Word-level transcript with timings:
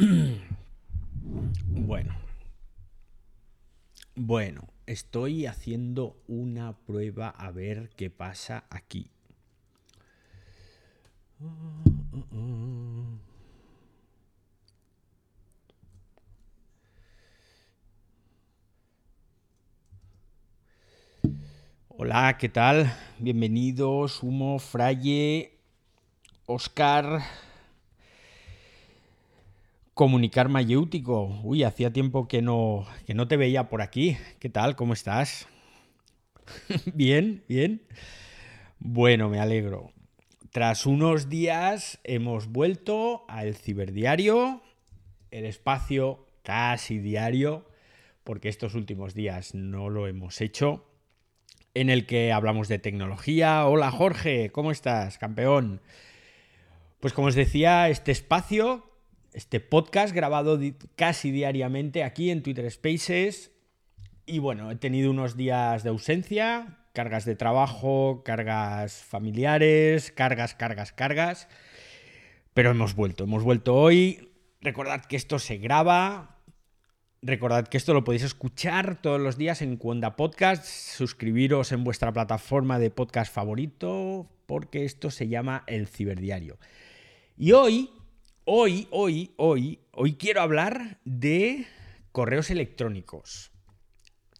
bueno. 1.66 2.14
Bueno, 4.14 4.68
estoy 4.86 5.46
haciendo 5.46 6.16
una 6.26 6.72
prueba 6.86 7.28
a 7.28 7.50
ver 7.50 7.90
qué 7.96 8.08
pasa 8.08 8.64
aquí. 8.70 9.10
Hola, 21.88 22.38
¿qué 22.38 22.48
tal? 22.48 22.94
Bienvenidos, 23.18 24.22
Humo, 24.22 24.58
Fraye, 24.58 25.58
Oscar, 26.46 27.20
Comunicar 30.00 30.48
Mayéutico. 30.48 31.26
Uy, 31.42 31.62
hacía 31.62 31.92
tiempo 31.92 32.26
que 32.26 32.40
no, 32.40 32.86
que 33.06 33.12
no 33.12 33.28
te 33.28 33.36
veía 33.36 33.68
por 33.68 33.82
aquí. 33.82 34.16
¿Qué 34.38 34.48
tal? 34.48 34.74
¿Cómo 34.74 34.94
estás? 34.94 35.46
bien, 36.94 37.44
bien. 37.50 37.82
Bueno, 38.78 39.28
me 39.28 39.40
alegro. 39.40 39.92
Tras 40.52 40.86
unos 40.86 41.28
días 41.28 42.00
hemos 42.02 42.46
vuelto 42.48 43.26
al 43.28 43.54
ciberdiario, 43.54 44.62
el 45.30 45.44
espacio 45.44 46.26
casi 46.44 46.98
diario, 46.98 47.66
porque 48.24 48.48
estos 48.48 48.74
últimos 48.74 49.12
días 49.12 49.54
no 49.54 49.90
lo 49.90 50.06
hemos 50.06 50.40
hecho 50.40 50.86
en 51.74 51.90
el 51.90 52.06
que 52.06 52.32
hablamos 52.32 52.68
de 52.68 52.78
tecnología. 52.78 53.66
Hola 53.66 53.90
Jorge, 53.90 54.48
¿cómo 54.50 54.70
estás, 54.70 55.18
campeón? 55.18 55.82
Pues 57.00 57.12
como 57.12 57.28
os 57.28 57.34
decía, 57.34 57.90
este 57.90 58.12
espacio, 58.12 58.89
este 59.32 59.60
podcast 59.60 60.14
grabado 60.14 60.58
casi 60.96 61.30
diariamente 61.30 62.04
aquí 62.04 62.30
en 62.30 62.42
Twitter 62.42 62.70
Spaces. 62.70 63.52
Y 64.26 64.38
bueno, 64.38 64.70
he 64.70 64.76
tenido 64.76 65.10
unos 65.10 65.36
días 65.36 65.82
de 65.82 65.90
ausencia, 65.90 66.78
cargas 66.92 67.24
de 67.24 67.36
trabajo, 67.36 68.22
cargas 68.24 69.02
familiares, 69.04 70.12
cargas, 70.12 70.54
cargas, 70.54 70.92
cargas. 70.92 71.48
Pero 72.54 72.70
hemos 72.70 72.94
vuelto, 72.94 73.24
hemos 73.24 73.42
vuelto 73.42 73.74
hoy. 73.74 74.30
Recordad 74.60 75.04
que 75.04 75.16
esto 75.16 75.38
se 75.38 75.56
graba, 75.56 76.40
Recordad 77.22 77.68
que 77.68 77.76
esto 77.76 77.92
lo 77.92 78.02
podéis 78.02 78.22
escuchar 78.22 79.02
todos 79.02 79.20
los 79.20 79.36
días 79.36 79.60
en 79.60 79.76
Cuenda 79.76 80.16
Podcast. 80.16 80.64
Suscribiros 80.64 81.70
en 81.70 81.84
vuestra 81.84 82.14
plataforma 82.14 82.78
de 82.78 82.90
podcast 82.90 83.30
favorito, 83.30 84.26
porque 84.46 84.86
esto 84.86 85.10
se 85.10 85.28
llama 85.28 85.62
El 85.66 85.86
Ciberdiario. 85.86 86.58
Y 87.36 87.52
hoy, 87.52 87.90
hoy, 88.44 88.88
hoy, 88.90 89.32
hoy, 89.36 89.80
hoy 89.92 90.14
quiero 90.14 90.42
hablar 90.42 90.98
de 91.04 91.66
correos 92.12 92.50
electrónicos. 92.50 93.52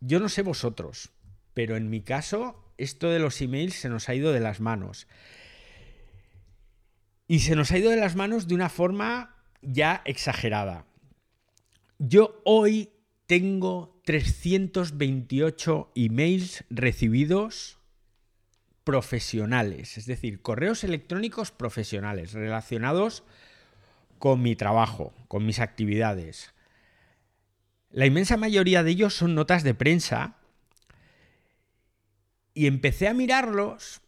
Yo 0.01 0.21
no 0.21 0.29
sé 0.29 0.43
vosotros, 0.43 1.11
pero 1.55 1.77
en 1.77 1.91
mi 1.91 2.03
caso, 2.03 2.73
esto 2.79 3.11
de 3.11 3.19
los 3.19 3.41
emails 3.41 3.75
se 3.75 3.89
nos 3.89 4.09
ha 4.09 4.15
ido 4.15 4.33
de 4.33 4.41
las 4.41 4.61
manos. 4.61 5.07
Y 7.27 7.41
se 7.41 7.55
nos 7.55 7.71
ha 7.71 7.79
ido 7.79 7.91
de 7.91 7.97
las 7.97 8.17
manos 8.17 8.49
de 8.49 8.55
una 8.55 8.69
forma 8.69 9.37
ya 9.63 10.03
exagerada. 10.05 10.87
Yo 11.99 12.41
hoy 12.45 12.91
tengo 13.27 14.01
328 14.07 15.93
emails 15.95 16.65
recibidos 16.71 17.79
profesionales, 18.85 19.99
es 19.99 20.07
decir, 20.07 20.41
correos 20.41 20.83
electrónicos 20.83 21.53
profesionales 21.53 22.33
relacionados 22.33 23.23
mi 24.37 24.57
trabajo, 24.57 25.13
con 25.29 25.47
mis 25.47 25.61
actividades. 25.61 26.53
La 27.91 28.07
inmensa 28.07 28.37
mayoría 28.37 28.83
de 28.83 28.93
ellos 28.93 29.15
son 29.15 29.35
notas 29.35 29.65
de 29.65 29.75
prensa 29.75 30.37
y 32.55 32.67
empecé 32.67 33.09
a 33.09 33.15
mirarlos 33.15 34.03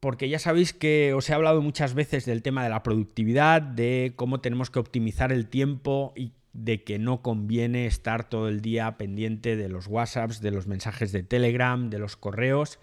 porque 0.00 0.28
ya 0.28 0.38
sabéis 0.38 0.72
que 0.72 1.14
os 1.14 1.28
he 1.30 1.34
hablado 1.34 1.62
muchas 1.62 1.94
veces 1.94 2.26
del 2.26 2.42
tema 2.42 2.62
de 2.62 2.70
la 2.70 2.82
productividad, 2.82 3.62
de 3.62 4.12
cómo 4.14 4.40
tenemos 4.40 4.70
que 4.70 4.78
optimizar 4.78 5.32
el 5.32 5.48
tiempo 5.48 6.12
y 6.14 6.32
de 6.52 6.84
que 6.84 6.98
no 6.98 7.22
conviene 7.22 7.86
estar 7.86 8.28
todo 8.28 8.48
el 8.48 8.60
día 8.60 8.96
pendiente 8.98 9.56
de 9.56 9.68
los 9.68 9.86
WhatsApps, 9.86 10.40
de 10.40 10.50
los 10.50 10.66
mensajes 10.66 11.12
de 11.12 11.22
Telegram, 11.22 11.90
de 11.90 11.98
los 11.98 12.16
correos, 12.16 12.78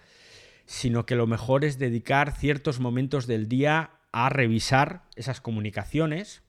sino 0.66 1.06
que 1.06 1.16
lo 1.16 1.26
mejor 1.26 1.64
es 1.64 1.78
dedicar 1.78 2.32
ciertos 2.32 2.80
momentos 2.80 3.26
del 3.26 3.48
día 3.48 3.90
a 4.14 4.28
revisar 4.28 5.02
esas 5.16 5.40
comunicaciones. 5.40 6.42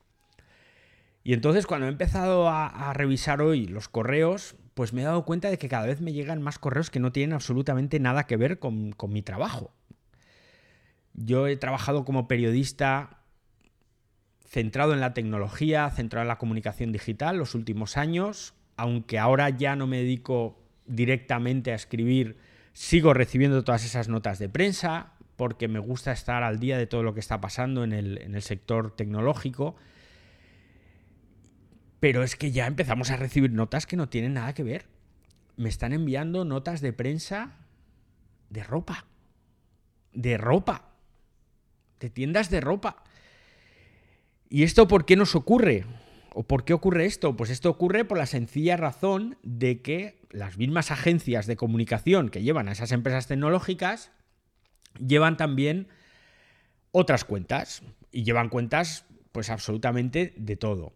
Y 1.24 1.32
entonces 1.32 1.66
cuando 1.66 1.86
he 1.86 1.90
empezado 1.90 2.48
a, 2.48 2.92
revisar 2.94 3.42
hoy 3.42 3.66
los 3.66 3.88
correos, 3.88 4.54
pues 4.74 4.92
me 4.92 5.02
he 5.02 5.04
dado 5.04 5.24
cuenta 5.24 5.50
de 5.50 5.58
que 5.58 5.68
cada 5.68 5.86
vez 5.86 6.00
me 6.00 6.12
llegan 6.12 6.40
más 6.40 6.60
correos 6.60 6.90
que 6.90 7.00
no 7.00 7.10
tienen 7.10 7.34
absolutamente 7.34 7.98
nada 7.98 8.28
que 8.28 8.36
ver 8.36 8.60
con 8.60 8.94
mi 9.08 9.22
trabajo. 9.22 9.72
Yo 11.14 11.48
he 11.48 11.56
trabajado 11.56 12.04
como 12.04 12.28
periodista 12.28 13.22
centrado 14.44 14.94
en 14.94 15.00
la 15.00 15.12
tecnología, 15.12 15.90
centrado 15.90 16.22
en 16.22 16.28
la 16.28 16.38
comunicación 16.38 16.92
digital 16.92 17.36
los 17.36 17.56
últimos 17.56 17.96
años, 17.96 18.54
aunque 18.76 19.18
ahora 19.18 19.50
ya 19.50 19.74
no 19.74 19.88
me 19.88 19.98
dedico 19.98 20.62
directamente 20.86 21.72
a 21.72 21.74
escribir, 21.74 22.38
sigo 22.74 23.12
recibiendo 23.12 23.64
todas 23.64 23.84
esas 23.84 24.08
notas 24.08 24.38
de 24.38 24.48
prensa 24.48 25.15
porque 25.36 25.68
me 25.68 25.78
gusta 25.78 26.12
estar 26.12 26.42
al 26.42 26.58
día 26.58 26.78
de 26.78 26.86
todo 26.86 27.02
lo 27.02 27.14
que 27.14 27.20
está 27.20 27.40
pasando 27.40 27.84
en 27.84 27.92
el, 27.92 28.18
en 28.18 28.34
el 28.34 28.42
sector 28.42 28.94
tecnológico. 28.96 29.76
Pero 32.00 32.22
es 32.22 32.36
que 32.36 32.52
ya 32.52 32.66
empezamos 32.66 33.10
a 33.10 33.16
recibir 33.16 33.52
notas 33.52 33.86
que 33.86 33.96
no 33.96 34.08
tienen 34.08 34.34
nada 34.34 34.54
que 34.54 34.62
ver. 34.62 34.86
Me 35.56 35.68
están 35.68 35.92
enviando 35.92 36.44
notas 36.44 36.80
de 36.80 36.92
prensa 36.92 37.58
de 38.50 38.62
ropa. 38.62 39.06
De 40.12 40.38
ropa. 40.38 40.90
De 42.00 42.10
tiendas 42.10 42.50
de 42.50 42.60
ropa. 42.60 43.04
¿Y 44.48 44.62
esto 44.62 44.86
por 44.88 45.04
qué 45.04 45.16
nos 45.16 45.34
ocurre? 45.34 45.84
¿O 46.34 46.44
por 46.44 46.64
qué 46.64 46.74
ocurre 46.74 47.06
esto? 47.06 47.36
Pues 47.36 47.50
esto 47.50 47.70
ocurre 47.70 48.04
por 48.04 48.18
la 48.18 48.26
sencilla 48.26 48.76
razón 48.76 49.38
de 49.42 49.80
que 49.80 50.20
las 50.30 50.58
mismas 50.58 50.90
agencias 50.90 51.46
de 51.46 51.56
comunicación 51.56 52.28
que 52.28 52.42
llevan 52.42 52.68
a 52.68 52.72
esas 52.72 52.92
empresas 52.92 53.26
tecnológicas 53.26 54.12
llevan 54.98 55.36
también 55.36 55.88
otras 56.92 57.24
cuentas 57.24 57.82
y 58.10 58.24
llevan 58.24 58.48
cuentas 58.48 59.04
pues 59.32 59.50
absolutamente 59.50 60.32
de 60.36 60.56
todo. 60.56 60.94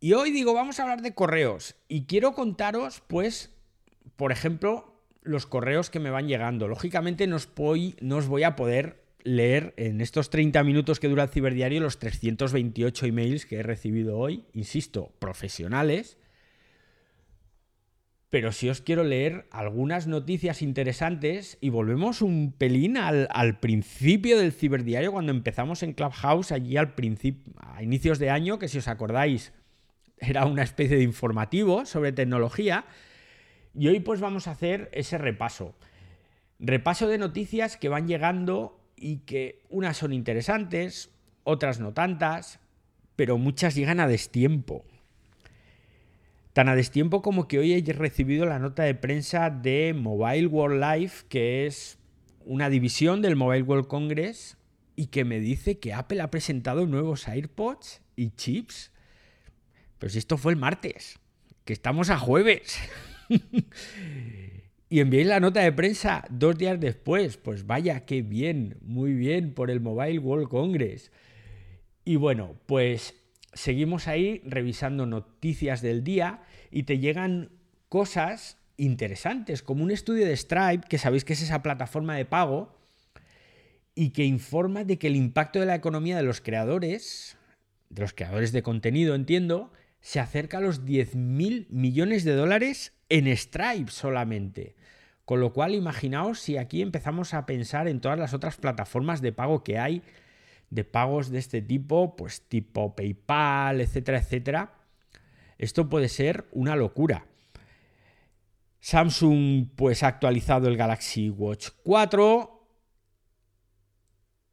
Y 0.00 0.12
hoy 0.12 0.30
digo, 0.30 0.54
vamos 0.54 0.78
a 0.78 0.82
hablar 0.82 1.02
de 1.02 1.14
correos 1.14 1.76
y 1.88 2.04
quiero 2.04 2.32
contaros 2.34 3.02
pues, 3.06 3.52
por 4.16 4.32
ejemplo, 4.32 4.98
los 5.22 5.46
correos 5.46 5.90
que 5.90 6.00
me 6.00 6.10
van 6.10 6.28
llegando. 6.28 6.68
Lógicamente 6.68 7.26
no 7.26 7.36
os 7.36 7.48
voy, 7.54 7.96
voy 8.28 8.42
a 8.42 8.56
poder 8.56 9.04
leer 9.24 9.74
en 9.76 10.00
estos 10.00 10.30
30 10.30 10.62
minutos 10.64 11.00
que 11.00 11.08
dura 11.08 11.24
el 11.24 11.28
ciberdiario 11.28 11.80
los 11.80 11.98
328 11.98 13.06
emails 13.06 13.46
que 13.46 13.56
he 13.56 13.62
recibido 13.62 14.18
hoy, 14.18 14.44
insisto, 14.52 15.12
profesionales. 15.18 16.17
Pero 18.30 18.52
si 18.52 18.68
os 18.68 18.82
quiero 18.82 19.04
leer 19.04 19.46
algunas 19.50 20.06
noticias 20.06 20.60
interesantes 20.60 21.56
y 21.62 21.70
volvemos 21.70 22.20
un 22.20 22.52
pelín 22.52 22.98
al, 22.98 23.26
al 23.30 23.58
principio 23.58 24.38
del 24.38 24.52
ciberdiario, 24.52 25.12
cuando 25.12 25.32
empezamos 25.32 25.82
en 25.82 25.94
Clubhouse, 25.94 26.52
allí 26.52 26.76
al 26.76 26.94
principio, 26.94 27.54
a 27.58 27.82
inicios 27.82 28.18
de 28.18 28.28
año, 28.28 28.58
que 28.58 28.68
si 28.68 28.78
os 28.78 28.88
acordáis 28.88 29.52
era 30.20 30.44
una 30.46 30.62
especie 30.62 30.96
de 30.96 31.02
informativo 31.02 31.86
sobre 31.86 32.12
tecnología. 32.12 32.84
Y 33.74 33.88
hoy 33.88 34.00
pues 34.00 34.20
vamos 34.20 34.48
a 34.48 34.52
hacer 34.52 34.90
ese 34.92 35.18
repaso. 35.18 35.74
Repaso 36.58 37.06
de 37.08 37.18
noticias 37.18 37.76
que 37.76 37.88
van 37.88 38.08
llegando 38.08 38.80
y 38.96 39.18
que 39.18 39.62
unas 39.68 39.96
son 39.96 40.12
interesantes, 40.12 41.10
otras 41.44 41.78
no 41.78 41.92
tantas, 41.92 42.60
pero 43.16 43.38
muchas 43.38 43.74
llegan 43.74 44.00
a 44.00 44.08
destiempo. 44.08 44.84
Tan 46.58 46.68
a 46.68 46.74
destiempo 46.74 47.22
como 47.22 47.46
que 47.46 47.60
hoy 47.60 47.72
he 47.72 47.92
recibido 47.92 48.44
la 48.44 48.58
nota 48.58 48.82
de 48.82 48.96
prensa 48.96 49.48
de 49.48 49.94
Mobile 49.94 50.48
World 50.48 50.82
Life, 50.82 51.26
que 51.28 51.66
es 51.66 52.00
una 52.44 52.68
división 52.68 53.22
del 53.22 53.36
Mobile 53.36 53.62
World 53.62 53.86
Congress, 53.86 54.56
y 54.96 55.06
que 55.06 55.24
me 55.24 55.38
dice 55.38 55.78
que 55.78 55.92
Apple 55.92 56.20
ha 56.20 56.32
presentado 56.32 56.84
nuevos 56.88 57.28
AirPods 57.28 58.02
y 58.16 58.30
chips. 58.30 58.90
Pero 60.00 60.10
si 60.10 60.18
esto 60.18 60.36
fue 60.36 60.50
el 60.50 60.58
martes, 60.58 61.20
que 61.64 61.72
estamos 61.72 62.10
a 62.10 62.18
jueves. 62.18 62.76
y 64.90 64.98
enviéis 64.98 65.28
la 65.28 65.38
nota 65.38 65.60
de 65.60 65.70
prensa 65.70 66.24
dos 66.28 66.58
días 66.58 66.80
después. 66.80 67.36
Pues 67.36 67.68
vaya, 67.68 68.04
qué 68.04 68.22
bien, 68.22 68.78
muy 68.80 69.12
bien 69.12 69.54
por 69.54 69.70
el 69.70 69.78
Mobile 69.78 70.18
World 70.18 70.48
Congress. 70.48 71.12
Y 72.04 72.16
bueno, 72.16 72.56
pues 72.66 73.14
seguimos 73.52 74.08
ahí 74.08 74.42
revisando 74.44 75.06
noticias 75.06 75.82
del 75.82 76.04
día 76.04 76.42
y 76.70 76.84
te 76.84 76.98
llegan 76.98 77.50
cosas 77.88 78.58
interesantes, 78.76 79.62
como 79.62 79.82
un 79.82 79.90
estudio 79.90 80.26
de 80.26 80.36
Stripe, 80.36 80.86
que 80.88 80.98
sabéis 80.98 81.24
que 81.24 81.32
es 81.32 81.42
esa 81.42 81.62
plataforma 81.62 82.14
de 82.16 82.24
pago, 82.24 82.76
y 83.94 84.10
que 84.10 84.24
informa 84.24 84.84
de 84.84 84.98
que 84.98 85.08
el 85.08 85.16
impacto 85.16 85.58
de 85.58 85.66
la 85.66 85.74
economía 85.74 86.16
de 86.16 86.22
los 86.22 86.40
creadores 86.40 87.38
de 87.90 88.02
los 88.02 88.12
creadores 88.12 88.52
de 88.52 88.62
contenido, 88.62 89.14
entiendo, 89.14 89.72
se 90.00 90.20
acerca 90.20 90.58
a 90.58 90.60
los 90.60 90.84
10.000 90.84 91.66
millones 91.70 92.24
de 92.24 92.34
dólares 92.34 92.92
en 93.08 93.34
Stripe 93.34 93.90
solamente. 93.90 94.76
Con 95.24 95.40
lo 95.40 95.52
cual, 95.52 95.74
imaginaos 95.74 96.40
si 96.40 96.56
aquí 96.56 96.80
empezamos 96.80 97.34
a 97.34 97.46
pensar 97.46 97.88
en 97.88 98.00
todas 98.00 98.18
las 98.18 98.34
otras 98.34 98.56
plataformas 98.56 99.20
de 99.20 99.32
pago 99.32 99.62
que 99.62 99.78
hay, 99.78 100.02
de 100.70 100.84
pagos 100.84 101.30
de 101.30 101.38
este 101.38 101.62
tipo, 101.62 102.16
pues 102.16 102.42
tipo 102.42 102.94
PayPal, 102.94 103.80
etcétera, 103.80 104.18
etcétera. 104.18 104.74
Esto 105.58 105.88
puede 105.88 106.08
ser 106.08 106.46
una 106.52 106.76
locura. 106.76 107.26
Samsung 108.80 109.68
pues 109.74 110.02
ha 110.02 110.08
actualizado 110.08 110.68
el 110.68 110.76
Galaxy 110.76 111.30
Watch 111.30 111.70
4. 111.82 112.54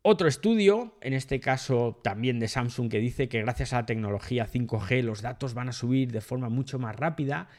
Otro 0.01 0.27
estudio, 0.27 0.97
en 1.01 1.13
este 1.13 1.39
caso 1.39 2.00
también 2.03 2.39
de 2.39 2.47
Samsung, 2.47 2.89
que 2.89 3.00
dice 3.00 3.27
que 3.27 3.41
gracias 3.41 3.73
a 3.73 3.77
la 3.77 3.85
tecnología 3.85 4.47
5G 4.47 5.01
los 5.01 5.21
datos 5.21 5.53
van 5.53 5.69
a 5.69 5.73
subir 5.73 6.12
de 6.12 6.21
forma 6.21 6.50
mucho 6.50 6.77
más 6.79 6.95
rápida. 6.95 7.50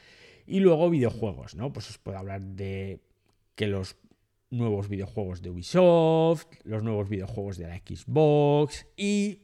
Y 0.47 0.61
luego 0.61 0.91
videojuegos, 0.91 1.57
¿no? 1.57 1.73
Pues 1.73 1.91
os 1.91 1.99
puedo 1.99 2.19
hablar 2.19 2.41
de 2.41 3.01
que 3.57 3.67
los 3.67 3.97
nuevos 4.57 4.89
videojuegos 4.89 5.43
de 5.43 5.51
Ubisoft, 5.51 6.47
los 6.65 6.83
nuevos 6.83 7.09
videojuegos 7.09 7.59
de 7.59 7.69
la 7.69 7.77
Xbox 7.77 8.87
y 8.97 9.43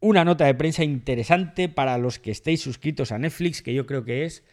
una 0.00 0.24
nota 0.24 0.46
de 0.46 0.54
prensa 0.54 0.84
interesante 0.84 1.68
para 1.68 1.98
los 1.98 2.18
que 2.18 2.30
estéis 2.30 2.60
suscritos 2.60 3.12
a 3.12 3.18
Netflix, 3.18 3.62
que 3.62 3.74
yo 3.74 3.86
creo 3.86 4.04
que 4.04 4.24
es 4.24 4.44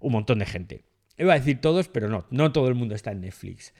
un 0.00 0.12
montón 0.12 0.38
de 0.38 0.46
gente. 0.46 0.84
Iba 1.18 1.34
a 1.34 1.38
decir 1.38 1.60
todos, 1.60 1.88
pero 1.88 2.08
no, 2.08 2.26
no 2.30 2.50
todo 2.50 2.68
el 2.68 2.74
mundo 2.74 2.94
está 2.94 3.12
en 3.12 3.20
Netflix. 3.20 3.74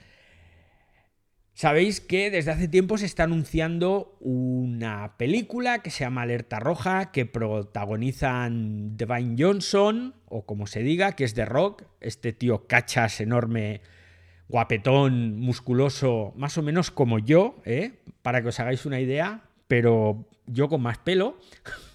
Sabéis 1.53 2.01
que 2.01 2.31
desde 2.31 2.51
hace 2.51 2.67
tiempo 2.67 2.97
se 2.97 3.05
está 3.05 3.23
anunciando 3.23 4.17
una 4.19 5.17
película 5.17 5.81
que 5.83 5.89
se 5.89 6.03
llama 6.03 6.21
Alerta 6.21 6.59
Roja, 6.59 7.11
que 7.11 7.25
protagonizan 7.25 8.95
Devine 8.95 9.35
Johnson, 9.37 10.15
o 10.25 10.45
como 10.45 10.65
se 10.65 10.81
diga, 10.81 11.11
que 11.13 11.23
es 11.23 11.35
de 11.35 11.45
rock, 11.45 11.83
este 11.99 12.31
tío 12.31 12.67
cachas 12.67 13.19
enorme, 13.21 13.81
guapetón, 14.51 15.39
musculoso, 15.39 16.33
más 16.35 16.57
o 16.57 16.61
menos 16.61 16.91
como 16.91 17.17
yo, 17.17 17.55
¿eh? 17.65 18.03
para 18.21 18.41
que 18.41 18.49
os 18.49 18.59
hagáis 18.59 18.85
una 18.85 18.99
idea, 18.99 19.41
pero 19.67 20.27
yo 20.45 20.69
con 20.69 20.81
más 20.81 20.99
pelo. 20.99 21.39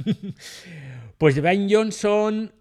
pues 1.19 1.37
Devine 1.37 1.73
Johnson, 1.73 2.53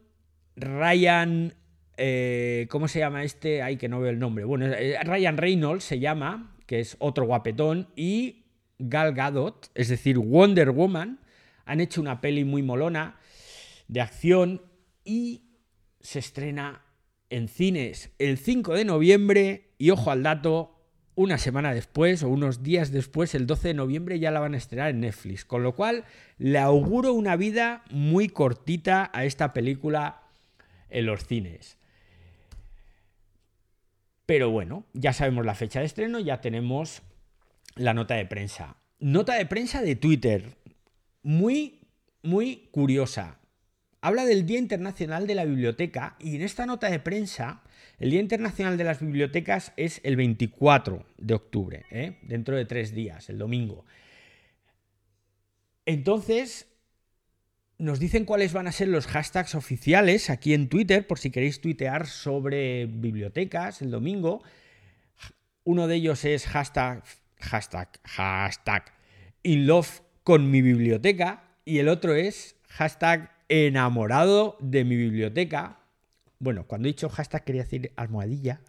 Ryan 0.55 1.53
eh, 1.97 2.67
¿Cómo 2.69 2.87
se 2.87 2.99
llama 2.99 3.23
este? 3.23 3.61
Ay, 3.61 3.77
que 3.77 3.87
no 3.87 3.99
veo 3.99 4.09
el 4.09 4.19
nombre. 4.19 4.43
Bueno, 4.45 4.65
eh, 4.65 4.97
Ryan 5.03 5.37
Reynolds 5.37 5.83
se 5.83 5.99
llama, 5.99 6.55
que 6.65 6.79
es 6.79 6.97
otro 6.99 7.25
guapetón, 7.25 7.87
y 7.95 8.45
Gal 8.79 9.13
Gadot, 9.13 9.71
es 9.73 9.87
decir, 9.87 10.17
Wonder 10.17 10.71
Woman, 10.71 11.19
han 11.65 11.79
hecho 11.79 12.01
una 12.01 12.21
peli 12.21 12.43
muy 12.43 12.61
molona 12.61 13.17
de 13.87 14.01
acción 14.01 14.61
y 15.03 15.43
se 16.01 16.19
estrena 16.19 16.81
en 17.29 17.47
cines 17.47 18.11
el 18.19 18.37
5 18.37 18.73
de 18.73 18.85
noviembre 18.85 19.73
y 19.77 19.89
ojo 19.89 20.11
al 20.11 20.23
dato, 20.23 20.75
una 21.15 21.37
semana 21.37 21.73
después 21.73 22.23
o 22.23 22.29
unos 22.29 22.61
días 22.61 22.91
después, 22.91 23.35
el 23.35 23.47
12 23.47 23.69
de 23.69 23.73
noviembre, 23.73 24.19
ya 24.19 24.31
la 24.31 24.41
van 24.41 24.53
a 24.53 24.57
estrenar 24.57 24.89
en 24.89 24.99
Netflix. 24.99 25.45
Con 25.45 25.63
lo 25.63 25.75
cual, 25.75 26.03
le 26.37 26.59
auguro 26.59 27.13
una 27.13 27.35
vida 27.35 27.83
muy 27.89 28.27
cortita 28.27 29.09
a 29.13 29.23
esta 29.23 29.53
película 29.53 30.21
en 30.89 31.05
los 31.05 31.25
cines. 31.25 31.77
Pero 34.25 34.49
bueno, 34.49 34.85
ya 34.93 35.13
sabemos 35.13 35.45
la 35.45 35.55
fecha 35.55 35.79
de 35.79 35.85
estreno, 35.85 36.19
ya 36.19 36.41
tenemos 36.41 37.01
la 37.75 37.93
nota 37.93 38.15
de 38.15 38.25
prensa. 38.25 38.77
Nota 38.99 39.35
de 39.35 39.45
prensa 39.45 39.81
de 39.81 39.95
Twitter. 39.95 40.57
Muy, 41.21 41.81
muy 42.23 42.69
curiosa. 42.71 43.39
Habla 44.05 44.25
del 44.25 44.45
Día 44.45 44.59
Internacional 44.59 45.25
de 45.25 45.33
la 45.33 45.45
Biblioteca 45.45 46.15
y 46.19 46.35
en 46.35 46.43
esta 46.43 46.67
nota 46.67 46.91
de 46.91 46.99
prensa, 46.99 47.63
el 47.97 48.11
Día 48.11 48.19
Internacional 48.19 48.77
de 48.77 48.83
las 48.83 48.99
Bibliotecas 48.99 49.73
es 49.77 49.99
el 50.03 50.15
24 50.15 51.03
de 51.17 51.33
octubre, 51.33 51.85
¿eh? 51.89 52.19
dentro 52.21 52.55
de 52.55 52.65
tres 52.65 52.93
días, 52.93 53.29
el 53.29 53.39
domingo. 53.39 53.83
Entonces, 55.87 56.67
nos 57.79 57.97
dicen 57.97 58.25
cuáles 58.25 58.53
van 58.53 58.67
a 58.67 58.71
ser 58.71 58.89
los 58.89 59.07
hashtags 59.07 59.55
oficiales 59.55 60.29
aquí 60.29 60.53
en 60.53 60.69
Twitter, 60.69 61.07
por 61.07 61.17
si 61.17 61.31
queréis 61.31 61.59
tuitear 61.59 62.05
sobre 62.05 62.85
bibliotecas 62.85 63.81
el 63.81 63.89
domingo. 63.89 64.43
Uno 65.63 65.87
de 65.87 65.95
ellos 65.95 66.25
es 66.25 66.45
hashtag, 66.45 67.03
hashtag, 67.39 67.89
hashtag 68.03 68.83
in 69.41 69.65
love 69.65 70.03
con 70.23 70.51
mi 70.51 70.61
biblioteca 70.61 71.55
y 71.65 71.79
el 71.79 71.87
otro 71.87 72.13
es 72.13 72.55
hashtag 72.67 73.34
enamorado 73.49 74.57
de 74.59 74.83
mi 74.83 74.95
biblioteca. 74.95 75.79
Bueno, 76.39 76.65
cuando 76.67 76.87
he 76.87 76.91
dicho 76.91 77.09
hashtag 77.09 77.43
quería 77.43 77.63
decir 77.63 77.91
almohadilla. 77.95 78.61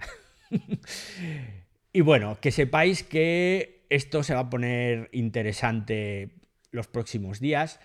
y 1.93 2.01
bueno, 2.01 2.39
que 2.41 2.51
sepáis 2.51 3.03
que 3.03 3.87
esto 3.91 4.23
se 4.23 4.35
va 4.35 4.41
a 4.41 4.51
poner 4.51 5.09
interesante 5.13 6.31
los 6.71 6.87
próximos 6.89 7.41
días. 7.41 7.81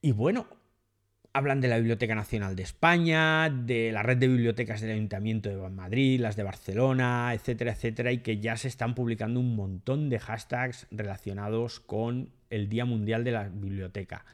Y 0.00 0.12
bueno, 0.12 0.46
hablan 1.32 1.60
de 1.60 1.68
la 1.68 1.78
Biblioteca 1.78 2.14
Nacional 2.14 2.56
de 2.56 2.62
España, 2.62 3.50
de 3.50 3.92
la 3.92 4.02
red 4.02 4.16
de 4.16 4.28
bibliotecas 4.28 4.80
del 4.80 4.92
Ayuntamiento 4.92 5.48
de 5.48 5.68
Madrid, 5.70 6.20
las 6.20 6.36
de 6.36 6.42
Barcelona, 6.42 7.32
etcétera, 7.34 7.72
etcétera, 7.72 8.12
y 8.12 8.18
que 8.18 8.38
ya 8.38 8.56
se 8.56 8.68
están 8.68 8.94
publicando 8.94 9.40
un 9.40 9.56
montón 9.56 10.08
de 10.08 10.18
hashtags 10.18 10.86
relacionados 10.90 11.80
con 11.80 12.30
el 12.50 12.68
Día 12.68 12.84
Mundial 12.84 13.24
de 13.24 13.32
la 13.32 13.48
Biblioteca. 13.48 14.24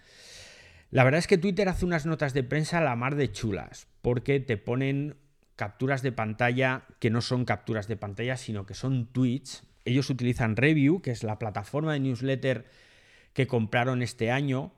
La 0.94 1.02
verdad 1.02 1.18
es 1.18 1.26
que 1.26 1.38
Twitter 1.38 1.68
hace 1.68 1.84
unas 1.84 2.06
notas 2.06 2.34
de 2.34 2.44
prensa 2.44 2.78
a 2.78 2.80
la 2.80 2.94
mar 2.94 3.16
de 3.16 3.32
chulas, 3.32 3.88
porque 4.00 4.38
te 4.38 4.56
ponen 4.56 5.16
capturas 5.56 6.02
de 6.02 6.12
pantalla 6.12 6.84
que 7.00 7.10
no 7.10 7.20
son 7.20 7.44
capturas 7.44 7.88
de 7.88 7.96
pantalla, 7.96 8.36
sino 8.36 8.64
que 8.64 8.74
son 8.74 9.06
tweets. 9.06 9.64
Ellos 9.84 10.08
utilizan 10.08 10.54
Review, 10.54 11.02
que 11.02 11.10
es 11.10 11.24
la 11.24 11.40
plataforma 11.40 11.94
de 11.94 11.98
newsletter 11.98 12.66
que 13.32 13.48
compraron 13.48 14.02
este 14.02 14.30
año, 14.30 14.72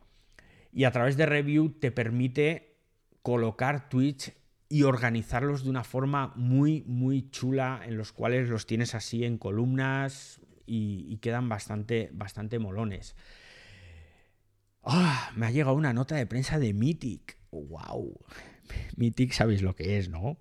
y 0.73 0.85
a 0.85 0.91
través 0.91 1.19
de 1.19 1.27
Review 1.27 1.77
te 1.79 1.93
permite 1.93 2.79
colocar 3.21 3.91
tweets 3.91 4.33
y 4.71 4.85
organizarlos 4.85 5.65
de 5.65 5.69
una 5.69 5.85
forma 5.85 6.33
muy, 6.35 6.83
muy 6.87 7.29
chula, 7.29 7.83
en 7.85 7.99
los 7.99 8.13
cuales 8.13 8.49
los 8.49 8.65
tienes 8.65 8.95
así 8.95 9.27
en 9.27 9.37
columnas 9.37 10.41
y, 10.65 11.19
quedan 11.19 11.51
bastante, 11.51 12.09
bastante 12.15 12.59
molones. 12.59 13.15
Ah, 14.87 15.33
me 15.35 15.47
ha 15.47 15.51
llegado 15.51 15.75
una 15.75 15.93
nota 15.93 16.15
de 16.15 16.27
prensa 16.27 16.59
de 16.59 16.73
Mythic. 16.73 17.37
¡Wow! 17.51 18.19
Mythic 18.97 19.33
sabéis 19.33 19.61
lo 19.61 19.75
que 19.75 19.99
es, 19.99 20.09
¿no? 20.09 20.39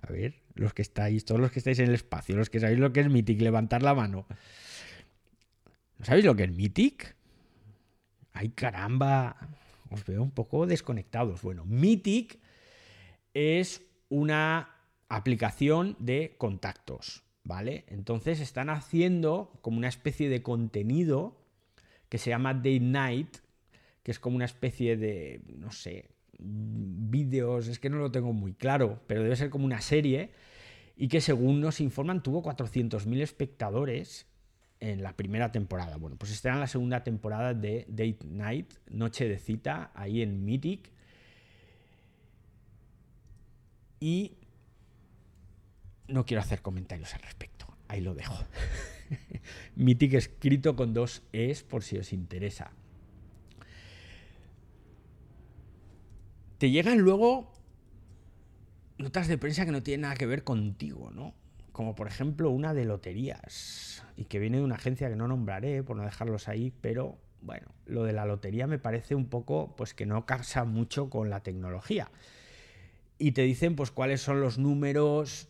A 0.00 0.06
ver, 0.12 0.42
los 0.54 0.74
que 0.74 0.82
estáis, 0.82 1.24
todos 1.24 1.40
los 1.40 1.50
que 1.50 1.58
estáis 1.58 1.78
en 1.78 1.88
el 1.88 1.94
espacio, 1.94 2.36
los 2.36 2.50
que 2.50 2.60
sabéis 2.60 2.78
lo 2.78 2.92
que 2.92 3.00
es 3.00 3.08
Mythic, 3.08 3.40
levantar 3.40 3.82
la 3.82 3.94
mano. 3.94 4.26
¿No 5.98 6.04
sabéis 6.04 6.26
lo 6.26 6.36
que 6.36 6.44
es 6.44 6.52
Mythic? 6.52 7.16
ay 8.34 8.50
caramba, 8.50 9.36
os 9.90 10.04
veo 10.04 10.22
un 10.22 10.30
poco 10.30 10.66
desconectados. 10.66 11.42
Bueno, 11.42 11.64
Mythic 11.64 12.38
es 13.34 13.82
una 14.08 14.68
aplicación 15.08 15.96
de 15.98 16.34
contactos, 16.38 17.22
¿vale? 17.44 17.84
Entonces 17.88 18.40
están 18.40 18.70
haciendo 18.70 19.58
como 19.60 19.78
una 19.78 19.88
especie 19.88 20.28
de 20.28 20.42
contenido 20.42 21.36
que 22.08 22.18
se 22.18 22.30
llama 22.30 22.54
Day 22.54 22.80
Night, 22.80 23.38
que 24.02 24.10
es 24.10 24.18
como 24.18 24.36
una 24.36 24.44
especie 24.44 24.96
de, 24.96 25.40
no 25.58 25.70
sé, 25.70 26.10
vídeos, 26.38 27.68
es 27.68 27.78
que 27.78 27.90
no 27.90 27.98
lo 27.98 28.10
tengo 28.10 28.32
muy 28.32 28.54
claro, 28.54 29.00
pero 29.06 29.22
debe 29.22 29.36
ser 29.36 29.50
como 29.50 29.64
una 29.64 29.80
serie, 29.80 30.30
y 30.96 31.08
que 31.08 31.20
según 31.20 31.60
nos 31.60 31.80
informan 31.80 32.22
tuvo 32.22 32.42
400.000 32.42 33.20
espectadores 33.20 34.26
en 34.80 35.02
la 35.02 35.16
primera 35.16 35.52
temporada. 35.52 35.96
Bueno, 35.96 36.16
pues 36.16 36.32
está 36.32 36.52
en 36.52 36.60
la 36.60 36.66
segunda 36.66 37.04
temporada 37.04 37.54
de 37.54 37.86
Date 37.88 38.26
Night, 38.26 38.72
Noche 38.90 39.28
de 39.28 39.38
Cita, 39.38 39.92
ahí 39.94 40.22
en 40.22 40.44
Mythic. 40.44 40.90
Y 44.00 44.36
no 46.08 46.26
quiero 46.26 46.40
hacer 46.40 46.62
comentarios 46.62 47.14
al 47.14 47.22
respecto, 47.22 47.66
ahí 47.86 48.00
lo 48.00 48.14
dejo. 48.14 48.36
Mythic 49.76 50.14
escrito 50.14 50.74
con 50.74 50.92
dos 50.92 51.22
Es 51.32 51.62
por 51.62 51.84
si 51.84 51.98
os 51.98 52.12
interesa. 52.12 52.72
Te 56.62 56.70
llegan 56.70 56.98
luego 56.98 57.50
notas 58.96 59.26
de 59.26 59.36
prensa 59.36 59.66
que 59.66 59.72
no 59.72 59.82
tienen 59.82 60.02
nada 60.02 60.14
que 60.14 60.26
ver 60.26 60.44
contigo, 60.44 61.10
¿no? 61.10 61.34
como 61.72 61.96
por 61.96 62.06
ejemplo 62.06 62.50
una 62.50 62.72
de 62.72 62.84
loterías, 62.84 64.04
y 64.16 64.26
que 64.26 64.38
viene 64.38 64.58
de 64.58 64.62
una 64.62 64.76
agencia 64.76 65.08
que 65.08 65.16
no 65.16 65.26
nombraré 65.26 65.82
por 65.82 65.96
no 65.96 66.04
dejarlos 66.04 66.46
ahí, 66.46 66.72
pero 66.80 67.18
bueno, 67.40 67.66
lo 67.84 68.04
de 68.04 68.12
la 68.12 68.26
lotería 68.26 68.68
me 68.68 68.78
parece 68.78 69.16
un 69.16 69.26
poco 69.26 69.74
pues 69.76 69.92
que 69.92 70.06
no 70.06 70.24
casa 70.24 70.64
mucho 70.64 71.10
con 71.10 71.30
la 71.30 71.42
tecnología. 71.42 72.12
Y 73.18 73.32
te 73.32 73.42
dicen 73.42 73.74
pues 73.74 73.90
cuáles 73.90 74.20
son 74.20 74.40
los 74.40 74.56
números 74.56 75.48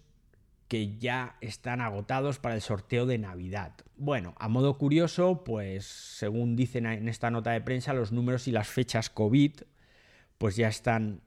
que 0.66 0.96
ya 0.96 1.36
están 1.42 1.82
agotados 1.82 2.38
para 2.38 2.54
el 2.54 2.62
sorteo 2.62 3.04
de 3.04 3.18
Navidad. 3.18 3.74
Bueno, 3.98 4.34
a 4.38 4.48
modo 4.48 4.78
curioso, 4.78 5.44
pues 5.44 5.84
según 5.84 6.56
dicen 6.56 6.86
en 6.86 7.06
esta 7.06 7.30
nota 7.30 7.50
de 7.50 7.60
prensa, 7.60 7.92
los 7.92 8.12
números 8.12 8.48
y 8.48 8.52
las 8.52 8.68
fechas 8.68 9.10
COVID 9.10 9.52
pues 10.42 10.56
ya 10.56 10.66
están 10.66 11.20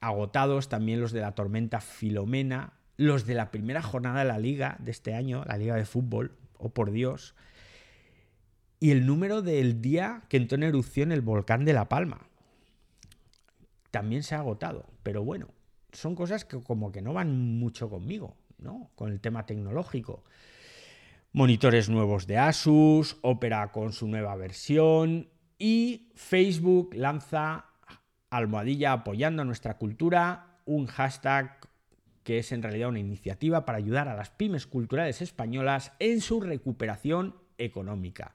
agotados, 0.00 0.70
también 0.70 0.98
los 0.98 1.12
de 1.12 1.20
la 1.20 1.34
tormenta 1.34 1.82
Filomena, 1.82 2.72
los 2.96 3.26
de 3.26 3.34
la 3.34 3.50
primera 3.50 3.82
jornada 3.82 4.20
de 4.20 4.24
la 4.24 4.38
liga 4.38 4.78
de 4.80 4.92
este 4.92 5.12
año, 5.12 5.44
la 5.46 5.58
liga 5.58 5.76
de 5.76 5.84
fútbol, 5.84 6.38
oh 6.56 6.70
por 6.70 6.90
Dios, 6.90 7.34
y 8.80 8.90
el 8.90 9.04
número 9.04 9.42
del 9.42 9.82
día 9.82 10.22
que 10.30 10.38
entró 10.38 10.56
en 10.56 10.62
erupción 10.62 11.12
el 11.12 11.20
volcán 11.20 11.66
de 11.66 11.74
La 11.74 11.90
Palma. 11.90 12.26
También 13.90 14.22
se 14.22 14.36
ha 14.36 14.38
agotado, 14.38 14.86
pero 15.02 15.22
bueno, 15.22 15.48
son 15.92 16.14
cosas 16.14 16.46
que 16.46 16.58
como 16.58 16.92
que 16.92 17.02
no 17.02 17.12
van 17.12 17.58
mucho 17.58 17.90
conmigo, 17.90 18.38
¿no? 18.56 18.90
Con 18.94 19.12
el 19.12 19.20
tema 19.20 19.44
tecnológico. 19.44 20.24
Monitores 21.34 21.90
nuevos 21.90 22.26
de 22.26 22.38
Asus, 22.38 23.18
Opera 23.20 23.70
con 23.70 23.92
su 23.92 24.08
nueva 24.08 24.34
versión 24.34 25.28
y 25.58 26.10
Facebook 26.14 26.94
lanza 26.94 27.66
almohadilla 28.32 28.92
apoyando 28.92 29.44
nuestra 29.44 29.76
cultura, 29.76 30.56
un 30.64 30.86
hashtag 30.86 31.58
que 32.24 32.38
es 32.38 32.50
en 32.52 32.62
realidad 32.62 32.88
una 32.88 32.98
iniciativa 32.98 33.66
para 33.66 33.78
ayudar 33.78 34.08
a 34.08 34.16
las 34.16 34.30
pymes 34.30 34.66
culturales 34.66 35.20
españolas 35.20 35.92
en 35.98 36.20
su 36.22 36.40
recuperación 36.40 37.36
económica. 37.58 38.34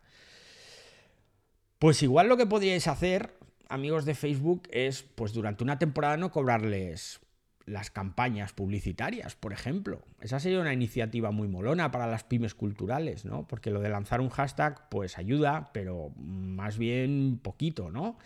Pues 1.80 2.04
igual 2.04 2.28
lo 2.28 2.38
que 2.38 2.46
podríais 2.46 2.88
hacer, 2.88 3.38
amigos 3.70 4.06
de 4.06 4.14
Facebook, 4.14 4.68
es 4.72 5.02
pues 5.02 5.34
durante 5.34 5.64
una 5.64 5.80
temporada 5.80 6.16
no 6.16 6.32
cobrarles 6.32 7.20
las 7.66 7.90
campañas 7.90 8.54
publicitarias, 8.54 9.36
por 9.36 9.52
ejemplo. 9.52 10.04
Esa 10.22 10.40
sería 10.40 10.60
una 10.60 10.74
iniciativa 10.74 11.32
muy 11.32 11.48
molona 11.48 11.90
para 11.90 12.08
las 12.08 12.24
pymes 12.24 12.54
culturales, 12.54 13.26
¿no? 13.26 13.48
Porque 13.48 13.72
lo 13.72 13.82
de 13.82 13.90
lanzar 13.90 14.22
un 14.22 14.30
hashtag, 14.30 14.90
pues 14.90 15.18
ayuda, 15.18 15.72
pero 15.74 16.12
más 16.18 16.78
bien 16.78 17.40
poquito, 17.42 17.90
¿no? 17.90 18.18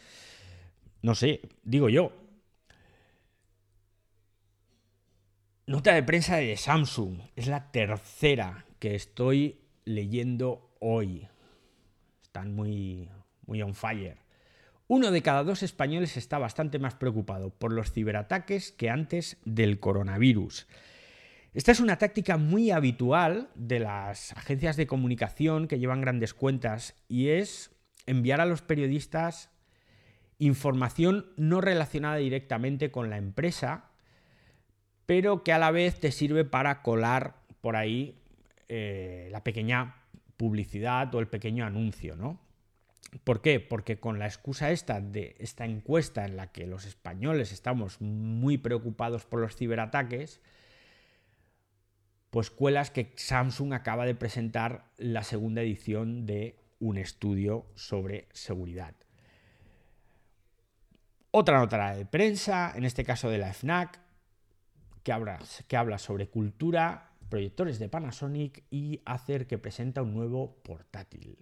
No 1.02 1.16
sé, 1.16 1.42
digo 1.64 1.90
yo. 1.90 2.12
Nota 5.66 5.94
de 5.94 6.04
prensa 6.04 6.38
de 6.38 6.58
Samsung. 6.58 7.22
Es 7.36 7.48
la 7.48 7.72
tercera 7.72 8.66
que 8.80 8.96
estoy 8.96 9.62
leyendo 9.86 10.76
hoy. 10.80 11.28
Están 12.22 12.54
muy, 12.54 13.10
muy 13.46 13.62
on 13.62 13.74
fire. 13.74 14.18
Uno 14.88 15.12
de 15.12 15.22
cada 15.22 15.44
dos 15.44 15.64
españoles 15.64 16.18
está 16.18 16.38
bastante 16.38 16.78
más 16.78 16.96
preocupado 16.96 17.50
por 17.50 17.72
los 17.72 17.94
ciberataques 17.94 18.74
que 18.74 18.90
antes 18.90 19.38
del 19.46 19.80
coronavirus. 19.80 20.68
Esta 21.54 21.72
es 21.72 21.80
una 21.80 21.98
táctica 21.98 22.38
muy 22.38 22.72
habitual 22.72 23.50
de 23.56 23.80
las 23.80 24.34
agencias 24.34 24.78
de 24.78 24.88
comunicación 24.88 25.68
que 25.68 25.80
llevan 25.80 26.02
grandes 26.02 26.34
cuentas 26.34 26.96
y 27.08 27.30
es 27.30 27.72
enviar 28.06 28.42
a 28.42 28.46
los 28.46 28.62
periodistas 28.62 29.51
información 30.42 31.28
no 31.38 31.62
relacionada 31.62 32.16
directamente 32.16 32.90
con 32.90 33.12
la 33.12 33.18
empresa, 33.18 33.86
pero 35.06 35.44
que 35.44 35.54
a 35.54 35.60
la 35.60 35.70
vez 35.70 36.00
te 36.00 36.12
sirve 36.12 36.46
para 36.46 36.82
colar 36.82 37.36
por 37.62 37.76
ahí 37.76 38.18
eh, 38.68 39.30
la 39.32 39.44
pequeña 39.44 39.98
publicidad 40.38 41.14
o 41.14 41.20
el 41.20 41.28
pequeño 41.28 41.64
anuncio, 41.64 42.16
¿no? 42.16 42.40
¿Por 43.24 43.42
qué? 43.42 43.60
Porque 43.60 44.00
con 44.00 44.18
la 44.18 44.26
excusa 44.26 44.72
esta 44.72 45.00
de 45.00 45.36
esta 45.38 45.66
encuesta 45.66 46.26
en 46.26 46.38
la 46.38 46.52
que 46.52 46.66
los 46.66 46.86
españoles 46.86 47.52
estamos 47.52 48.02
muy 48.02 48.58
preocupados 48.58 49.26
por 49.26 49.42
los 49.42 49.56
ciberataques, 49.56 50.42
pues 52.32 52.50
cuelas 52.50 52.90
que 52.90 53.12
Samsung 53.16 53.74
acaba 53.74 54.08
de 54.08 54.16
presentar 54.16 54.86
la 54.98 55.22
segunda 55.24 55.62
edición 55.62 56.26
de 56.26 56.56
un 56.80 56.98
estudio 56.98 57.68
sobre 57.76 58.28
seguridad. 58.32 58.96
Otra 61.32 61.60
nota 61.60 61.96
de 61.96 62.06
prensa, 62.06 62.74
en 62.76 62.84
este 62.84 63.06
caso 63.06 63.30
de 63.30 63.38
la 63.38 63.54
FNAC, 63.54 64.02
que 65.02 65.14
habla, 65.14 65.98
sobre 65.98 66.28
cultura, 66.28 67.12
proyectores 67.30 67.80
de 67.80 67.88
Panasonic 67.88 68.64
y 68.70 69.02
Acer 69.06 69.48
que 69.48 69.58
presenta 69.58 70.02
un 70.02 70.14
nuevo 70.14 70.58
portátil. 70.62 71.38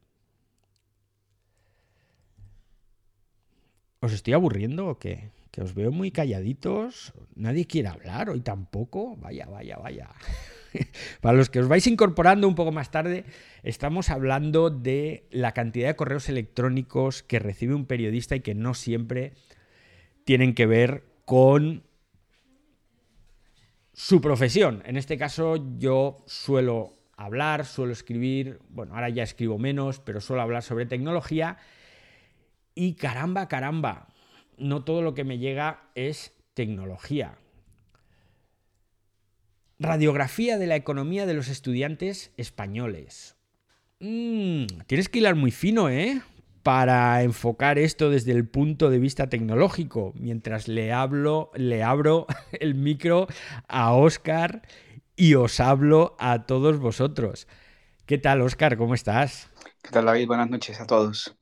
¿Os 3.99 4.13
estoy 4.13 4.33
aburriendo 4.33 4.87
o 4.87 4.99
qué? 4.99 5.31
Que 5.51 5.61
os 5.61 5.73
veo 5.73 5.91
muy 5.91 6.11
calladitos. 6.11 7.11
Nadie 7.35 7.65
quiere 7.65 7.89
hablar 7.89 8.29
hoy 8.29 8.41
tampoco. 8.41 9.17
Vaya, 9.17 9.47
vaya, 9.47 9.77
vaya. 9.77 10.09
Para 11.21 11.37
los 11.37 11.49
que 11.49 11.59
os 11.59 11.67
vais 11.67 11.85
incorporando 11.87 12.47
un 12.47 12.55
poco 12.55 12.71
más 12.71 12.91
tarde, 12.91 13.25
estamos 13.63 14.09
hablando 14.09 14.69
de 14.69 15.27
la 15.31 15.53
cantidad 15.53 15.87
de 15.87 15.95
correos 15.95 16.29
electrónicos 16.29 17.23
que 17.23 17.39
recibe 17.39 17.73
un 17.73 17.87
periodista 17.87 18.35
y 18.35 18.41
que 18.41 18.55
no 18.55 18.73
siempre 18.73 19.33
tienen 20.29 20.53
que 20.53 20.67
ver 20.67 21.05
con 21.25 21.81
su 23.93 24.21
profesión. 24.21 24.83
En 24.85 24.95
este 24.95 25.17
caso 25.17 25.55
yo 25.79 26.23
suelo 26.27 26.93
hablar, 27.17 27.65
suelo 27.65 27.93
escribir, 27.93 28.59
bueno, 28.69 28.93
ahora 28.93 29.09
ya 29.09 29.23
escribo 29.23 29.57
menos, 29.57 29.99
pero 29.99 30.21
suelo 30.21 30.43
hablar 30.43 30.61
sobre 30.61 30.85
tecnología 30.85 31.57
y 32.75 32.93
caramba, 32.93 33.47
caramba, 33.47 34.09
no 34.59 34.83
todo 34.83 35.01
lo 35.01 35.15
que 35.15 35.23
me 35.23 35.39
llega 35.39 35.89
es 35.95 36.35
tecnología. 36.53 37.39
Radiografía 39.79 40.59
de 40.59 40.67
la 40.67 40.75
economía 40.75 41.25
de 41.25 41.33
los 41.33 41.47
estudiantes 41.47 42.33
españoles. 42.37 43.35
Mm, 43.99 44.67
tienes 44.85 45.09
que 45.09 45.17
hilar 45.17 45.33
muy 45.33 45.49
fino, 45.49 45.89
¿eh? 45.89 46.21
Para 46.69 47.23
enfocar 47.23 47.79
esto 47.79 48.11
desde 48.11 48.31
el 48.31 48.47
punto 48.47 48.91
de 48.91 48.99
vista 48.99 49.27
tecnológico, 49.27 50.13
mientras 50.13 50.67
le 50.67 50.93
hablo, 50.93 51.49
le 51.55 51.81
abro 51.81 52.27
el 52.51 52.75
micro 52.75 53.25
a 53.67 53.93
Oscar 53.93 54.61
y 55.15 55.33
os 55.33 55.59
hablo 55.59 56.15
a 56.19 56.45
todos 56.45 56.77
vosotros. 56.77 57.47
¿Qué 58.05 58.19
tal, 58.19 58.41
Oscar? 58.41 58.77
¿Cómo 58.77 58.93
estás? 58.93 59.49
¿Qué 59.81 59.89
tal, 59.89 60.05
David? 60.05 60.27
Buenas 60.27 60.47
noches 60.51 60.79
a 60.79 60.85
todos. 60.85 61.35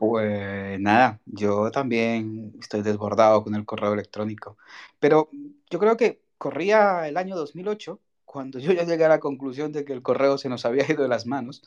Pues 0.00 0.80
nada, 0.80 1.20
yo 1.24 1.70
también 1.70 2.54
estoy 2.60 2.82
desbordado 2.82 3.44
con 3.44 3.54
el 3.54 3.64
correo 3.64 3.92
electrónico, 3.92 4.58
pero 4.98 5.30
yo 5.70 5.78
creo 5.78 5.96
que 5.96 6.24
corría 6.38 7.06
el 7.06 7.18
año 7.18 7.36
2008 7.36 8.00
cuando 8.24 8.58
yo 8.58 8.72
ya 8.72 8.82
llegué 8.82 9.04
a 9.04 9.10
la 9.10 9.20
conclusión 9.20 9.70
de 9.70 9.84
que 9.84 9.92
el 9.92 10.02
correo 10.02 10.38
se 10.38 10.48
nos 10.48 10.64
había 10.64 10.90
ido 10.90 11.04
de 11.04 11.08
las 11.08 11.24
manos, 11.24 11.62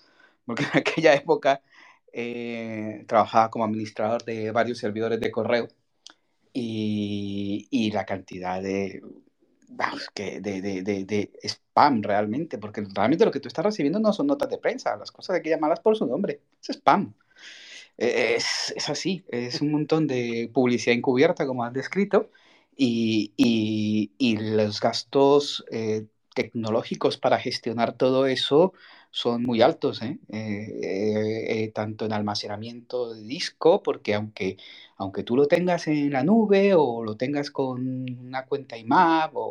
porque 0.46 0.64
en 0.64 0.80
aquella 0.80 1.14
época 1.14 1.62
eh, 2.14 3.06
trabajaba 3.08 3.50
como 3.50 3.66
administrador 3.66 4.24
de 4.26 4.52
varios 4.52 4.80
servidores 4.80 5.20
de 5.20 5.32
correo 5.32 5.68
y, 6.54 7.68
y 7.70 7.92
la 7.92 8.06
cantidad 8.06 8.62
de, 8.62 9.02
que 10.14 10.42
de, 10.42 10.62
de, 10.62 10.84
de, 10.84 11.32
spam 11.44 12.04
realmente, 12.04 12.58
porque 12.58 12.86
realmente 12.94 13.26
lo 13.26 13.32
que 13.32 13.40
tú 13.40 13.48
estás 13.48 13.66
recibiendo 13.66 14.00
no 14.00 14.14
son 14.14 14.28
notas 14.28 14.50
de 14.50 14.58
prensa, 14.58 14.96
las 14.98 15.12
cosas 15.12 15.36
hay 15.36 15.42
que 15.42 15.50
llamarlas 15.50 15.80
por 15.80 15.96
su 15.96 16.06
nombre, 16.06 16.42
es 16.62 16.70
spam. 16.76 17.14
E-, 17.98 18.36
es, 18.36 18.74
es, 18.76 18.90
así, 18.90 19.26
es 19.30 19.62
un 19.62 19.72
montón 19.72 20.08
de 20.08 20.50
publicidad 20.54 20.96
encubierta, 20.96 21.46
como 21.48 21.64
has 21.64 21.74
descrito, 21.74 22.32
y, 22.76 23.34
y, 23.38 24.12
y 24.18 24.38
los 24.38 24.80
gastos 24.82 25.66
eh, 25.72 26.08
tecnológicos 26.34 27.18
para 27.18 27.40
gestionar 27.40 27.94
todo 27.94 28.26
eso 28.26 28.74
son 29.12 29.44
muy 29.44 29.62
altos, 29.62 30.02
¿eh? 30.02 30.20
Eh, 30.30 31.64
eh, 31.64 31.72
tanto 31.74 32.06
en 32.06 32.14
almacenamiento 32.14 33.14
de 33.14 33.22
disco, 33.24 33.84
porque 33.84 34.14
aunque, 34.16 34.58
aunque 34.98 35.24
tú 35.24 35.36
lo 35.36 35.48
tengas 35.48 35.88
en 35.88 36.12
la 36.12 36.24
nube 36.24 36.74
o 36.76 37.04
lo 37.04 37.16
tengas 37.18 37.52
con 37.52 38.06
una 38.20 38.46
cuenta 38.46 38.78
IMAP 38.78 39.36
o, 39.36 39.42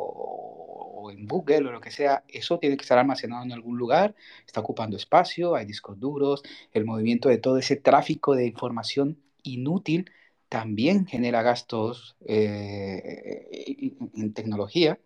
o, 1.03 1.11
en 1.11 1.27
Google 1.27 1.69
o 1.69 1.73
lo 1.73 1.81
que 1.81 1.91
sea, 1.91 2.25
eso 2.29 2.59
tiene 2.59 2.77
que 2.77 2.83
estar 2.83 2.99
almacenado 2.99 3.43
en 3.45 3.53
algún 3.53 3.79
lugar, 3.79 4.15
está 4.47 4.61
ocupando 4.61 4.97
espacio, 4.97 5.55
hay 5.55 5.67
discos 5.67 5.99
duros, 6.01 6.43
el 6.73 6.85
movimiento 6.85 7.29
de 7.29 7.39
todo 7.39 7.59
ese 7.59 7.77
tráfico 7.77 8.35
de 8.35 8.47
información 8.47 9.19
inútil 9.43 10.11
también 10.49 11.07
genera 11.07 11.43
gastos 11.43 12.17
en 12.27 14.35
tecnología. 14.35 14.99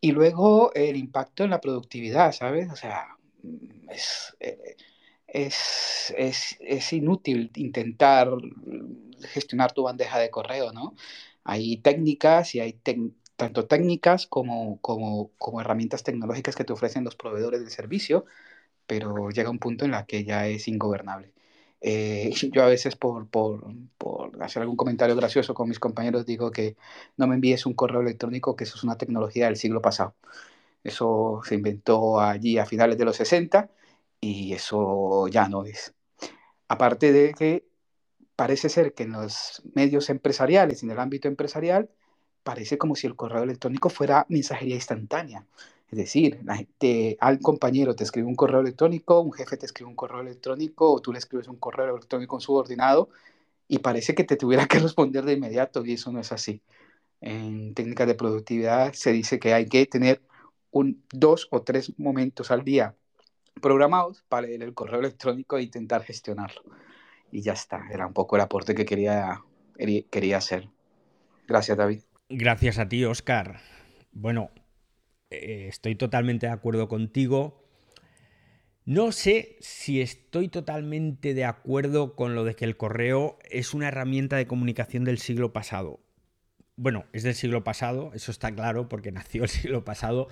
Y 0.00 0.12
luego 0.12 0.72
el 0.74 0.96
impacto 0.96 1.44
en 1.44 1.50
la 1.50 1.60
productividad, 1.60 2.32
¿sabes? 2.32 2.70
O 2.72 2.76
sea, 2.76 3.16
eh, 4.40 4.76
es, 5.26 6.14
es, 6.16 6.56
es, 6.60 6.92
inútil 6.92 7.50
intentar 7.56 8.28
gestionar 9.22 9.72
tu 9.72 9.84
bandeja 9.84 10.18
de 10.18 10.30
correo, 10.30 10.72
¿no? 10.72 10.94
Hay 11.44 11.78
técnicas 11.78 12.54
y 12.54 12.60
hay 12.60 12.78
tanto 13.36 13.66
técnicas 13.66 14.26
como, 14.26 14.80
como, 14.80 15.30
como 15.38 15.60
herramientas 15.60 16.02
tecnológicas 16.04 16.56
que 16.56 16.64
te 16.64 16.72
ofrecen 16.72 17.04
los 17.04 17.16
proveedores 17.16 17.60
del 17.60 17.70
servicio, 17.70 18.24
pero 18.86 19.30
llega 19.30 19.50
un 19.50 19.58
punto 19.58 19.84
en 19.84 19.92
la 19.92 20.06
que 20.06 20.24
ya 20.24 20.48
es 20.48 20.68
ingobernable. 20.68 21.32
Eh, 21.80 22.30
yo 22.52 22.62
a 22.62 22.66
veces 22.68 22.96
por, 22.96 23.28
por, 23.28 23.64
por, 23.98 24.42
hacer 24.42 24.62
algún 24.62 24.76
comentario 24.76 25.16
gracioso 25.16 25.54
con 25.54 25.68
mis 25.68 25.80
compañeros 25.80 26.26
digo 26.26 26.52
que 26.52 26.76
no 27.16 27.26
me 27.26 27.34
envíes 27.36 27.66
un 27.66 27.74
correo 27.74 28.00
electrónico, 28.02 28.56
que 28.56 28.64
eso 28.64 28.76
es 28.76 28.84
una 28.84 28.98
tecnología 28.98 29.46
del 29.46 29.56
siglo 29.56 29.82
pasado. 29.82 30.14
Eso 30.84 31.40
se 31.44 31.54
inventó 31.54 32.20
allí 32.20 32.58
a 32.58 32.66
finales 32.66 32.98
de 32.98 33.04
los 33.04 33.16
60 33.16 33.70
y 34.20 34.52
eso 34.54 35.28
ya 35.28 35.48
no 35.48 35.64
es. 35.64 35.94
Aparte 36.68 37.12
de 37.12 37.34
que 37.34 37.66
parece 38.36 38.68
ser 38.68 38.94
que 38.94 39.04
en 39.04 39.12
los 39.12 39.62
medios 39.74 40.10
empresariales, 40.10 40.82
en 40.82 40.90
el 40.90 40.98
ámbito 40.98 41.28
empresarial, 41.28 41.90
parece 42.42 42.78
como 42.78 42.96
si 42.96 43.06
el 43.06 43.16
correo 43.16 43.42
electrónico 43.42 43.88
fuera 43.90 44.26
mensajería 44.28 44.74
instantánea. 44.76 45.46
Es 45.90 45.98
decir, 45.98 46.40
al 47.20 47.40
compañero 47.40 47.94
te 47.94 48.04
escribe 48.04 48.26
un 48.26 48.34
correo 48.34 48.60
electrónico, 48.60 49.20
un 49.20 49.32
jefe 49.32 49.58
te 49.58 49.66
escribe 49.66 49.90
un 49.90 49.96
correo 49.96 50.20
electrónico 50.22 50.90
o 50.90 51.00
tú 51.00 51.12
le 51.12 51.18
escribes 51.18 51.48
un 51.48 51.56
correo 51.56 51.94
electrónico 51.94 52.34
a 52.34 52.38
un 52.38 52.40
subordinado 52.40 53.10
y 53.68 53.78
parece 53.78 54.14
que 54.14 54.24
te 54.24 54.36
tuviera 54.36 54.66
que 54.66 54.78
responder 54.80 55.24
de 55.24 55.34
inmediato 55.34 55.84
y 55.84 55.94
eso 55.94 56.10
no 56.12 56.20
es 56.20 56.32
así. 56.32 56.62
En 57.20 57.74
técnicas 57.74 58.06
de 58.06 58.14
productividad 58.14 58.92
se 58.94 59.12
dice 59.12 59.38
que 59.38 59.54
hay 59.54 59.66
que 59.66 59.86
tener 59.86 60.22
un, 60.72 61.04
dos 61.12 61.46
o 61.50 61.62
tres 61.62 61.96
momentos 61.98 62.50
al 62.50 62.64
día 62.64 62.96
programados 63.60 64.24
para 64.28 64.48
leer 64.48 64.62
el 64.62 64.74
correo 64.74 65.00
electrónico 65.00 65.56
e 65.56 65.62
intentar 65.62 66.02
gestionarlo. 66.02 66.62
Y 67.30 67.42
ya 67.42 67.52
está, 67.52 67.86
era 67.92 68.06
un 68.06 68.12
poco 68.12 68.36
el 68.36 68.42
aporte 68.42 68.74
que 68.74 68.84
quería, 68.84 69.42
quería 70.10 70.36
hacer. 70.36 70.68
Gracias, 71.46 71.78
David. 71.78 72.00
Gracias 72.28 72.78
a 72.78 72.88
ti, 72.88 73.04
Oscar. 73.04 73.60
Bueno, 74.10 74.50
eh, 75.30 75.66
estoy 75.68 75.94
totalmente 75.94 76.46
de 76.46 76.52
acuerdo 76.52 76.88
contigo. 76.88 77.62
No 78.84 79.12
sé 79.12 79.56
si 79.60 80.00
estoy 80.00 80.48
totalmente 80.48 81.34
de 81.34 81.44
acuerdo 81.44 82.16
con 82.16 82.34
lo 82.34 82.44
de 82.44 82.54
que 82.54 82.64
el 82.64 82.76
correo 82.76 83.38
es 83.48 83.74
una 83.74 83.88
herramienta 83.88 84.36
de 84.36 84.46
comunicación 84.46 85.04
del 85.04 85.18
siglo 85.18 85.52
pasado. 85.52 86.00
Bueno, 86.76 87.04
es 87.12 87.22
del 87.22 87.34
siglo 87.34 87.62
pasado, 87.62 88.10
eso 88.14 88.30
está 88.30 88.52
claro 88.52 88.88
porque 88.88 89.12
nació 89.12 89.44
el 89.44 89.48
siglo 89.48 89.84
pasado, 89.84 90.28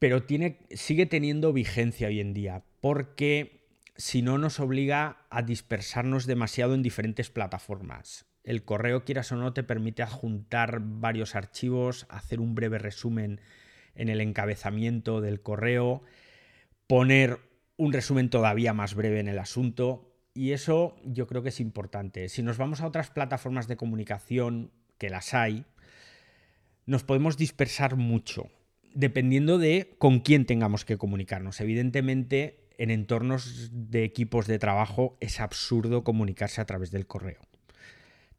pero 0.00 0.24
sigue 0.70 1.06
teniendo 1.06 1.52
vigencia 1.52 2.08
hoy 2.08 2.20
en 2.20 2.32
día, 2.32 2.64
porque 2.80 3.68
si 3.96 4.22
no 4.22 4.38
nos 4.38 4.58
obliga 4.58 5.26
a 5.28 5.42
dispersarnos 5.42 6.26
demasiado 6.26 6.74
en 6.74 6.82
diferentes 6.82 7.28
plataformas. 7.28 8.24
El 8.42 8.64
correo, 8.64 9.04
quieras 9.04 9.30
o 9.30 9.36
no, 9.36 9.52
te 9.52 9.62
permite 9.62 10.02
adjuntar 10.02 10.80
varios 10.80 11.36
archivos, 11.36 12.06
hacer 12.08 12.40
un 12.40 12.54
breve 12.54 12.78
resumen 12.78 13.42
en 13.94 14.08
el 14.08 14.22
encabezamiento 14.22 15.20
del 15.20 15.42
correo, 15.42 16.02
poner 16.86 17.38
un 17.76 17.92
resumen 17.92 18.30
todavía 18.30 18.72
más 18.72 18.94
breve 18.94 19.20
en 19.20 19.28
el 19.28 19.38
asunto, 19.38 20.16
y 20.32 20.52
eso 20.52 20.96
yo 21.04 21.26
creo 21.26 21.42
que 21.42 21.50
es 21.50 21.60
importante. 21.60 22.30
Si 22.30 22.42
nos 22.42 22.56
vamos 22.56 22.80
a 22.80 22.86
otras 22.86 23.10
plataformas 23.10 23.68
de 23.68 23.76
comunicación, 23.76 24.72
que 24.96 25.10
las 25.10 25.34
hay, 25.34 25.66
nos 26.86 27.04
podemos 27.04 27.36
dispersar 27.36 27.96
mucho 27.96 28.50
dependiendo 28.94 29.58
de 29.58 29.94
con 29.98 30.20
quién 30.20 30.46
tengamos 30.46 30.84
que 30.84 30.96
comunicarnos. 30.96 31.60
Evidentemente, 31.60 32.60
en 32.78 32.90
entornos 32.90 33.70
de 33.72 34.04
equipos 34.04 34.46
de 34.46 34.58
trabajo 34.58 35.16
es 35.20 35.40
absurdo 35.40 36.04
comunicarse 36.04 36.60
a 36.60 36.64
través 36.64 36.90
del 36.90 37.06
correo. 37.06 37.40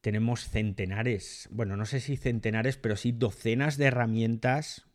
Tenemos 0.02 0.50
centenares, 0.50 1.48
bueno, 1.52 1.78
no 1.78 1.86
sé 1.86 2.00
si 2.00 2.18
centenares, 2.18 2.78
pero 2.78 2.96
sí 2.96 3.12
docenas 3.12 3.78
de 3.78 3.86
herramientas 3.86 4.88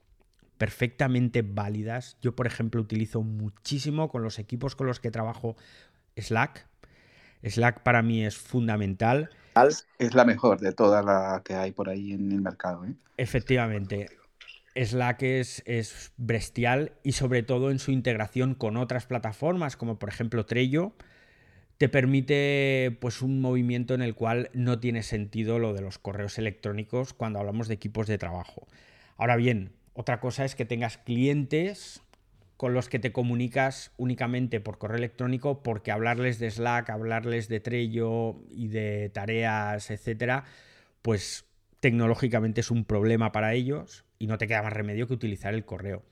perfectamente 0.59 1.43
válidas. 1.43 2.17
Yo, 2.21 2.35
por 2.35 2.47
ejemplo, 2.47 2.81
utilizo 2.81 3.23
muchísimo 3.23 4.09
con 4.09 4.23
los 4.23 4.39
equipos 4.39 4.75
con 4.75 4.89
los 4.89 4.99
que 4.99 5.11
trabajo 5.11 5.57
Slack. 6.17 6.67
Slack 7.45 7.83
para 7.83 8.03
mí 8.03 8.25
es 8.25 8.37
fundamental. 8.37 9.31
Es 9.99 10.15
la 10.15 10.25
mejor 10.25 10.61
de 10.61 10.73
todas 10.73 11.05
las 11.05 11.43
que 11.43 11.55
hay 11.55 11.73
por 11.73 11.89
ahí 11.89 12.13
en 12.13 12.33
el 12.33 12.41
mercado. 12.41 12.85
¿eh? 12.85 12.95
Efectivamente. 13.17 14.09
Slack 14.77 15.23
es, 15.23 15.63
es 15.67 16.13
bestial 16.17 16.93
y 17.03 17.13
sobre 17.13 17.43
todo 17.43 17.71
en 17.71 17.79
su 17.79 17.91
integración 17.91 18.55
con 18.55 18.77
otras 18.77 19.07
plataformas 19.07 19.77
como 19.77 19.99
por 19.99 20.09
ejemplo 20.09 20.47
Trello 20.47 20.93
te 21.79 21.89
permite 21.89 22.97
pues 23.01 23.23
un 23.23 23.41
movimiento 23.41 23.95
en 23.95 24.03
el 24.03 24.15
cual 24.15 24.51
no 24.55 24.79
tiene 24.81 25.03
sentido 25.03 25.59
lo 25.59 25.75
de 25.75 25.83
los 25.83 25.99
correos 25.99 26.39
electrónicos 26.39 27.13
cuando 27.13 27.39
hablamos 27.39 27.69
de 27.69 27.75
equipos 27.75 28.07
de 28.07 28.19
trabajo. 28.19 28.67
Ahora 29.17 29.37
bien, 29.37 29.73
otra 29.93 30.21
cosa 30.21 30.45
es 30.45 30.55
que 30.55 30.65
tengas 30.65 30.99
clientes 30.99 32.01
con 32.57 32.73
los 32.73 32.89
que 32.89 32.99
te 32.99 33.13
comunicas 33.13 33.93
únicamente 33.99 34.61
por 34.61 34.79
correo 34.79 34.97
electrónico 34.97 35.63
porque 35.63 35.93
hablarles 35.93 36.39
de 36.39 36.51
Slack, 36.51 36.89
hablarles 36.89 37.49
de 37.49 37.61
Trello 37.61 38.37
y 38.51 38.69
de 38.69 39.11
tareas, 39.11 39.91
etcétera, 39.91 40.45
pues 41.03 41.45
tecnológicamente 41.81 42.61
es 42.61 42.71
un 42.71 42.85
problema 42.85 43.33
para 43.33 43.55
ellos 43.55 44.05
y 44.19 44.27
no 44.27 44.39
te 44.39 44.47
queda 44.47 44.63
más 44.63 44.73
remedio 44.73 45.07
que 45.07 45.15
utilizar 45.15 45.55
el 45.55 45.65
correo. 45.65 46.03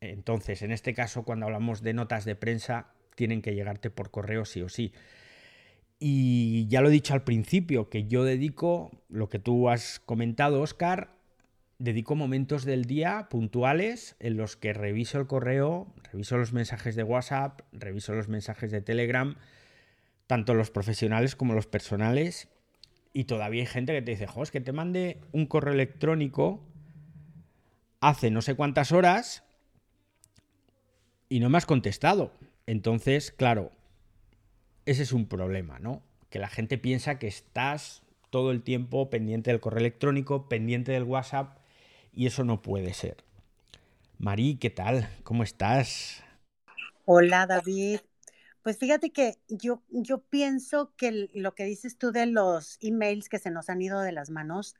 Entonces, 0.00 0.62
en 0.62 0.72
este 0.72 0.94
caso, 0.94 1.24
cuando 1.24 1.46
hablamos 1.46 1.82
de 1.82 1.94
notas 1.94 2.24
de 2.24 2.36
prensa, 2.36 2.92
tienen 3.14 3.42
que 3.42 3.54
llegarte 3.54 3.90
por 3.90 4.10
correo 4.10 4.44
sí 4.44 4.62
o 4.62 4.68
sí. 4.68 4.92
Y 5.98 6.66
ya 6.68 6.82
lo 6.82 6.88
he 6.88 6.92
dicho 6.92 7.14
al 7.14 7.24
principio, 7.24 7.88
que 7.88 8.06
yo 8.06 8.24
dedico, 8.24 8.90
lo 9.08 9.28
que 9.28 9.38
tú 9.38 9.70
has 9.70 9.98
comentado, 10.00 10.60
Oscar, 10.60 11.16
dedico 11.78 12.14
momentos 12.14 12.64
del 12.64 12.84
día 12.84 13.28
puntuales 13.30 14.16
en 14.20 14.36
los 14.36 14.56
que 14.56 14.72
reviso 14.72 15.18
el 15.18 15.26
correo, 15.26 15.92
reviso 16.12 16.36
los 16.36 16.52
mensajes 16.52 16.96
de 16.96 17.02
WhatsApp, 17.02 17.60
reviso 17.72 18.12
los 18.14 18.28
mensajes 18.28 18.70
de 18.70 18.82
Telegram, 18.82 19.36
tanto 20.26 20.54
los 20.54 20.70
profesionales 20.70 21.36
como 21.36 21.54
los 21.54 21.66
personales. 21.66 22.48
Y 23.16 23.24
todavía 23.24 23.62
hay 23.62 23.66
gente 23.66 23.94
que 23.94 24.02
te 24.02 24.10
dice, 24.10 24.26
jo, 24.26 24.42
es 24.42 24.50
que 24.50 24.60
te 24.60 24.72
mande 24.72 25.22
un 25.32 25.46
correo 25.46 25.72
electrónico 25.72 26.62
hace 28.02 28.30
no 28.30 28.42
sé 28.42 28.54
cuántas 28.54 28.92
horas 28.92 29.42
y 31.30 31.40
no 31.40 31.48
me 31.48 31.56
has 31.56 31.64
contestado. 31.64 32.30
Entonces, 32.66 33.30
claro, 33.30 33.72
ese 34.84 35.02
es 35.02 35.12
un 35.12 35.28
problema, 35.28 35.78
¿no? 35.78 36.02
Que 36.28 36.38
la 36.38 36.48
gente 36.48 36.76
piensa 36.76 37.18
que 37.18 37.26
estás 37.26 38.02
todo 38.28 38.50
el 38.50 38.60
tiempo 38.62 39.08
pendiente 39.08 39.50
del 39.50 39.60
correo 39.60 39.80
electrónico, 39.80 40.50
pendiente 40.50 40.92
del 40.92 41.04
WhatsApp, 41.04 41.56
y 42.12 42.26
eso 42.26 42.44
no 42.44 42.60
puede 42.60 42.92
ser. 42.92 43.24
Marí, 44.18 44.56
¿qué 44.56 44.68
tal? 44.68 45.08
¿Cómo 45.22 45.42
estás? 45.42 46.22
Hola, 47.06 47.46
David. 47.46 48.00
Pues 48.66 48.78
fíjate 48.78 49.12
que 49.12 49.38
yo, 49.46 49.84
yo 49.90 50.24
pienso 50.24 50.92
que 50.96 51.30
lo 51.32 51.54
que 51.54 51.62
dices 51.62 51.98
tú 51.98 52.10
de 52.10 52.26
los 52.26 52.78
emails 52.80 53.28
que 53.28 53.38
se 53.38 53.52
nos 53.52 53.70
han 53.70 53.80
ido 53.80 54.00
de 54.00 54.10
las 54.10 54.28
manos, 54.28 54.74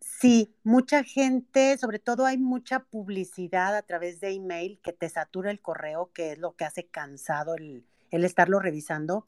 Sí, 0.00 0.54
mucha 0.62 1.02
gente, 1.02 1.76
sobre 1.78 1.98
todo 1.98 2.26
hay 2.26 2.38
mucha 2.38 2.84
publicidad 2.84 3.76
a 3.76 3.82
través 3.82 4.20
de 4.20 4.30
email 4.30 4.78
que 4.84 4.92
te 4.92 5.08
satura 5.08 5.50
el 5.50 5.60
correo, 5.60 6.12
que 6.14 6.30
es 6.30 6.38
lo 6.38 6.54
que 6.54 6.64
hace 6.64 6.86
cansado 6.86 7.56
el, 7.56 7.84
estarlo 8.12 8.60
revisando. 8.60 9.26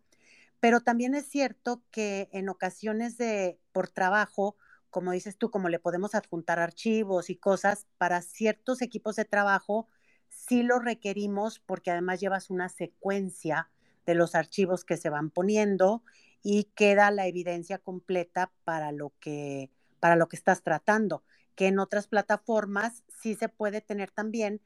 Pero 0.61 0.83
también 0.83 1.17
es 1.17 1.27
cierto 1.27 1.83
que 1.91 2.29
en 2.33 2.49
ocasiones 2.49 3.19
de 3.19 3.59
por 3.73 3.89
trabajo, 3.89 4.55
como 4.91 5.11
dices 5.11 5.37
tú, 5.37 5.51
como 5.51 5.69
le 5.69 5.81
podemos 5.81 6.15
adjuntar 6.15 6.61
archivos 6.61 7.29
y 7.29 7.35
cosas 7.35 7.89
para 7.99 8.23
ciertos 8.23 8.83
equipos 8.83 9.17
de 9.17 9.25
trabajo, 9.25 9.89
sí 10.29 10.63
lo 10.63 10.79
requerimos 10.79 11.59
porque 11.59 11.91
además 11.91 12.21
llevas 12.21 12.51
una 12.51 12.69
secuencia 12.69 13.69
de 14.11 14.17
los 14.17 14.35
archivos 14.35 14.85
que 14.85 14.97
se 14.97 15.09
van 15.09 15.31
poniendo 15.31 16.03
y 16.43 16.65
queda 16.75 17.13
la 17.13 17.29
evidencia 17.29 17.79
completa 17.79 18.51
para 18.65 18.91
lo 18.91 19.13
que 19.21 19.71
para 20.01 20.17
lo 20.17 20.29
que 20.29 20.37
estás 20.37 20.63
tratando, 20.63 21.23
que 21.55 21.69
en 21.69 21.79
otras 21.79 22.09
plataformas 22.09 23.05
sí 23.23 23.35
se 23.35 23.49
puede 23.49 23.83
tener 23.83 24.11
también, 24.11 24.63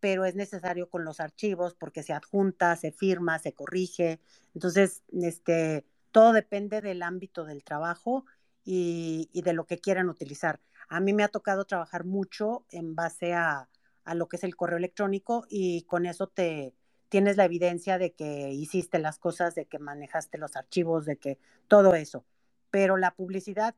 pero 0.00 0.24
es 0.24 0.34
necesario 0.34 0.88
con 0.88 1.04
los 1.04 1.20
archivos 1.20 1.74
porque 1.74 2.02
se 2.02 2.14
adjunta, 2.14 2.74
se 2.74 2.90
firma, 2.90 3.38
se 3.38 3.52
corrige. 3.52 4.18
Entonces, 4.54 5.02
este, 5.12 5.84
todo 6.10 6.32
depende 6.32 6.80
del 6.80 7.02
ámbito 7.02 7.44
del 7.44 7.64
trabajo 7.64 8.24
y, 8.64 9.28
de 9.32 9.52
lo 9.52 9.66
que 9.66 9.78
quieran 9.78 10.08
utilizar. 10.08 10.58
A 10.88 11.00
mí 11.00 11.12
me 11.12 11.22
ha 11.22 11.28
tocado 11.28 11.66
trabajar 11.66 12.04
mucho 12.04 12.64
en 12.70 12.94
base 12.94 13.34
a, 13.34 13.68
a 14.04 14.14
lo 14.14 14.26
que 14.28 14.36
es 14.36 14.44
el 14.44 14.56
correo 14.56 14.78
electrónico 14.78 15.44
y 15.50 15.82
con 15.82 16.06
eso 16.06 16.28
te 16.28 16.74
tienes 17.08 17.36
la 17.36 17.44
evidencia 17.44 17.98
de 17.98 18.12
que 18.12 18.50
hiciste 18.52 18.98
las 18.98 19.18
cosas, 19.18 19.54
de 19.54 19.66
que 19.66 19.78
manejaste 19.78 20.38
los 20.38 20.56
archivos, 20.56 21.06
de 21.06 21.16
que 21.16 21.38
todo 21.66 21.94
eso. 21.94 22.24
Pero 22.70 22.96
la 22.96 23.12
publicidad 23.14 23.74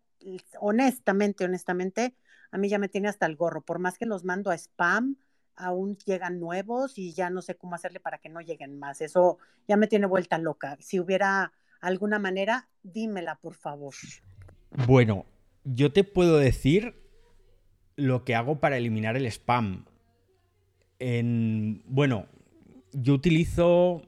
honestamente, 0.58 1.44
honestamente, 1.44 2.14
a 2.50 2.58
mí 2.58 2.68
ya 2.68 2.78
me 2.78 2.88
tiene 2.88 3.08
hasta 3.08 3.26
el 3.26 3.36
gorro. 3.36 3.62
Por 3.62 3.78
más 3.78 3.98
que 3.98 4.06
los 4.06 4.24
mando 4.24 4.50
a 4.50 4.54
spam, 4.54 5.16
aún 5.56 5.96
llegan 6.04 6.40
nuevos 6.40 6.98
y 6.98 7.12
ya 7.12 7.30
no 7.30 7.42
sé 7.42 7.56
cómo 7.56 7.74
hacerle 7.74 8.00
para 8.00 8.18
que 8.18 8.28
no 8.28 8.40
lleguen 8.40 8.78
más. 8.78 9.00
Eso 9.00 9.38
ya 9.68 9.76
me 9.76 9.86
tiene 9.86 10.06
vuelta 10.06 10.38
loca. 10.38 10.76
Si 10.80 10.98
hubiera 11.00 11.52
alguna 11.80 12.18
manera, 12.18 12.68
dímela, 12.82 13.36
por 13.36 13.54
favor. 13.54 13.94
Bueno, 14.86 15.26
yo 15.64 15.92
te 15.92 16.04
puedo 16.04 16.38
decir 16.38 16.94
lo 17.96 18.24
que 18.24 18.34
hago 18.34 18.60
para 18.60 18.76
eliminar 18.76 19.16
el 19.16 19.26
spam. 19.26 19.86
En, 20.98 21.82
bueno, 21.86 22.26
yo 22.92 23.14
utilizo 23.14 24.02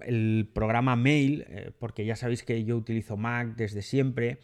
el 0.00 0.48
programa 0.52 0.96
Mail, 0.96 1.44
eh, 1.48 1.70
porque 1.78 2.04
ya 2.04 2.16
sabéis 2.16 2.42
que 2.42 2.64
yo 2.64 2.76
utilizo 2.76 3.16
Mac 3.16 3.56
desde 3.56 3.82
siempre. 3.82 4.38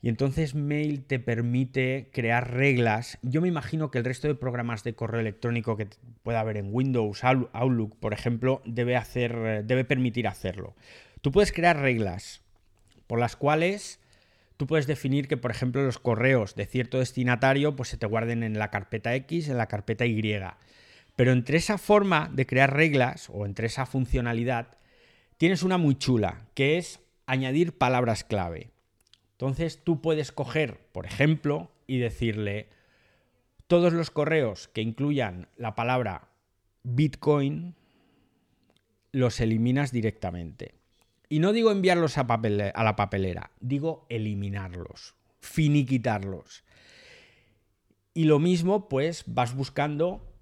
Y 0.00 0.08
entonces 0.10 0.54
Mail 0.54 1.02
te 1.04 1.18
permite 1.18 2.10
crear 2.12 2.52
reglas. 2.52 3.18
Yo 3.22 3.40
me 3.40 3.48
imagino 3.48 3.90
que 3.90 3.98
el 3.98 4.04
resto 4.04 4.28
de 4.28 4.34
programas 4.34 4.84
de 4.84 4.94
correo 4.94 5.20
electrónico 5.20 5.76
que 5.76 5.88
pueda 6.22 6.40
haber 6.40 6.58
en 6.58 6.68
Windows, 6.70 7.24
Outlook, 7.24 7.96
por 7.98 8.12
ejemplo, 8.12 8.60
debe, 8.66 8.96
hacer, 8.96 9.64
debe 9.64 9.84
permitir 9.84 10.28
hacerlo. 10.28 10.74
Tú 11.22 11.32
puedes 11.32 11.52
crear 11.52 11.80
reglas 11.80 12.42
por 13.06 13.18
las 13.18 13.34
cuales 13.34 13.98
tú 14.58 14.66
puedes 14.66 14.86
definir 14.86 15.26
que, 15.26 15.38
por 15.38 15.50
ejemplo, 15.50 15.82
los 15.82 15.98
correos 15.98 16.54
de 16.54 16.66
cierto 16.66 16.98
destinatario 16.98 17.74
pues, 17.74 17.88
se 17.88 17.96
te 17.96 18.06
guarden 18.06 18.42
en 18.42 18.58
la 18.58 18.70
carpeta 18.70 19.14
X, 19.14 19.48
en 19.48 19.56
la 19.56 19.68
carpeta 19.68 20.04
Y. 20.04 20.22
Pero 21.16 21.32
entre 21.32 21.58
esa 21.58 21.78
forma 21.78 22.30
de 22.32 22.46
crear 22.46 22.74
reglas 22.74 23.30
o 23.32 23.46
entre 23.46 23.66
esa 23.66 23.86
funcionalidad, 23.86 24.78
tienes 25.36 25.62
una 25.62 25.78
muy 25.78 25.96
chula, 25.96 26.48
que 26.54 26.78
es 26.78 27.00
añadir 27.26 27.78
palabras 27.78 28.24
clave. 28.24 28.70
Entonces 29.32 29.82
tú 29.82 30.00
puedes 30.00 30.32
coger, 30.32 30.88
por 30.92 31.06
ejemplo, 31.06 31.70
y 31.86 31.98
decirle 31.98 32.68
todos 33.66 33.92
los 33.92 34.10
correos 34.10 34.68
que 34.68 34.82
incluyan 34.82 35.48
la 35.56 35.74
palabra 35.74 36.28
Bitcoin, 36.82 37.74
los 39.12 39.40
eliminas 39.40 39.92
directamente. 39.92 40.74
Y 41.28 41.38
no 41.38 41.52
digo 41.52 41.70
enviarlos 41.70 42.18
a, 42.18 42.22
a 42.22 42.84
la 42.84 42.96
papelera, 42.96 43.50
digo 43.60 44.06
eliminarlos, 44.08 45.14
finiquitarlos. 45.40 46.64
Y 48.12 48.24
lo 48.24 48.38
mismo, 48.38 48.88
pues 48.88 49.24
vas 49.26 49.56
buscando 49.56 50.33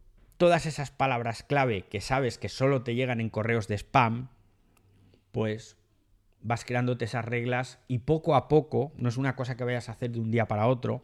todas 0.42 0.66
esas 0.66 0.90
palabras 0.90 1.44
clave 1.44 1.82
que 1.82 2.00
sabes 2.00 2.36
que 2.36 2.48
solo 2.48 2.82
te 2.82 2.96
llegan 2.96 3.20
en 3.20 3.30
correos 3.30 3.68
de 3.68 3.76
spam, 3.78 4.28
pues 5.30 5.76
vas 6.40 6.64
creándote 6.64 7.04
esas 7.04 7.24
reglas 7.24 7.78
y 7.86 7.98
poco 7.98 8.34
a 8.34 8.48
poco, 8.48 8.90
no 8.96 9.08
es 9.08 9.18
una 9.18 9.36
cosa 9.36 9.56
que 9.56 9.62
vayas 9.62 9.88
a 9.88 9.92
hacer 9.92 10.10
de 10.10 10.18
un 10.18 10.32
día 10.32 10.48
para 10.48 10.66
otro, 10.66 11.00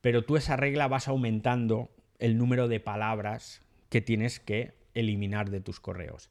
pero 0.00 0.24
tú 0.24 0.36
esa 0.36 0.54
regla 0.54 0.86
vas 0.86 1.08
aumentando 1.08 1.90
el 2.20 2.38
número 2.38 2.68
de 2.68 2.78
palabras 2.78 3.62
que 3.88 4.00
tienes 4.00 4.38
que 4.38 4.74
eliminar 4.94 5.50
de 5.50 5.60
tus 5.60 5.80
correos. 5.80 6.30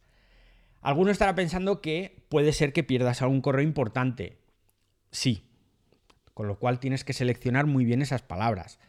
Alguno 0.79 1.11
estará 1.11 1.35
pensando 1.35 1.81
que 1.81 2.23
puede 2.29 2.53
ser 2.53 2.71
que 2.71 2.85
pierdas 2.85 3.21
algún 3.21 3.41
correo 3.41 3.65
importante. 3.65 4.37
Sí, 5.11 5.49
con 6.33 6.47
lo 6.47 6.57
cual 6.59 6.79
tienes 6.79 7.03
que 7.03 7.11
seleccionar 7.11 7.65
muy 7.65 7.83
bien 7.83 8.01
esas 8.01 8.21
palabras. 8.21 8.79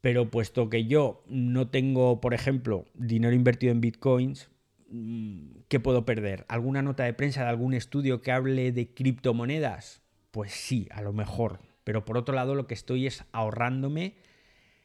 Pero 0.00 0.30
puesto 0.30 0.70
que 0.70 0.86
yo 0.86 1.22
no 1.28 1.68
tengo, 1.68 2.20
por 2.20 2.34
ejemplo, 2.34 2.86
dinero 2.94 3.34
invertido 3.34 3.72
en 3.72 3.80
bitcoins, 3.80 4.50
Mm, 4.90 5.62
¿qué 5.68 5.78
puedo 5.78 6.04
perder? 6.04 6.44
¿Alguna 6.48 6.82
nota 6.82 7.04
de 7.04 7.14
prensa 7.14 7.44
de 7.44 7.48
algún 7.48 7.74
estudio 7.74 8.22
que 8.22 8.32
hable 8.32 8.72
de 8.72 8.92
criptomonedas? 8.92 10.02
Pues 10.32 10.52
sí, 10.52 10.88
a 10.90 11.00
lo 11.00 11.12
mejor. 11.12 11.60
Pero 11.84 12.04
por 12.04 12.18
otro 12.18 12.34
lado, 12.34 12.54
lo 12.54 12.66
que 12.66 12.74
estoy 12.74 13.06
es 13.06 13.24
ahorrándome 13.32 14.16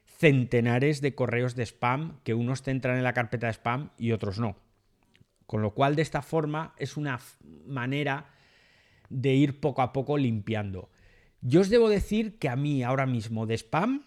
centenares 0.06 1.01
de 1.01 1.15
correos 1.15 1.56
de 1.56 1.63
spam 1.65 2.19
que 2.23 2.36
unos 2.36 2.62
te 2.62 2.71
entran 2.71 2.97
en 2.97 3.04
la 3.04 3.13
carpeta 3.13 3.47
de 3.47 3.54
spam 3.54 3.89
y 3.97 4.12
otros 4.12 4.39
no. 4.39 4.56
Con 5.47 5.62
lo 5.62 5.73
cual, 5.73 5.95
de 5.95 6.04
esta 6.04 6.21
forma, 6.21 6.73
es 6.78 6.97
una 6.97 7.19
manera 7.65 8.28
de 9.10 9.34
ir 9.34 9.60
poco 9.60 9.82
a 9.82 9.91
poco 9.91 10.17
limpiando. 10.17 10.89
Yo 11.41 11.62
os 11.62 11.69
debo 11.69 11.89
decir 11.89 12.38
que 12.38 12.49
a 12.49 12.56
mí 12.56 12.84
ahora 12.84 13.06
mismo 13.06 13.45
de 13.45 13.56
spam, 13.56 14.06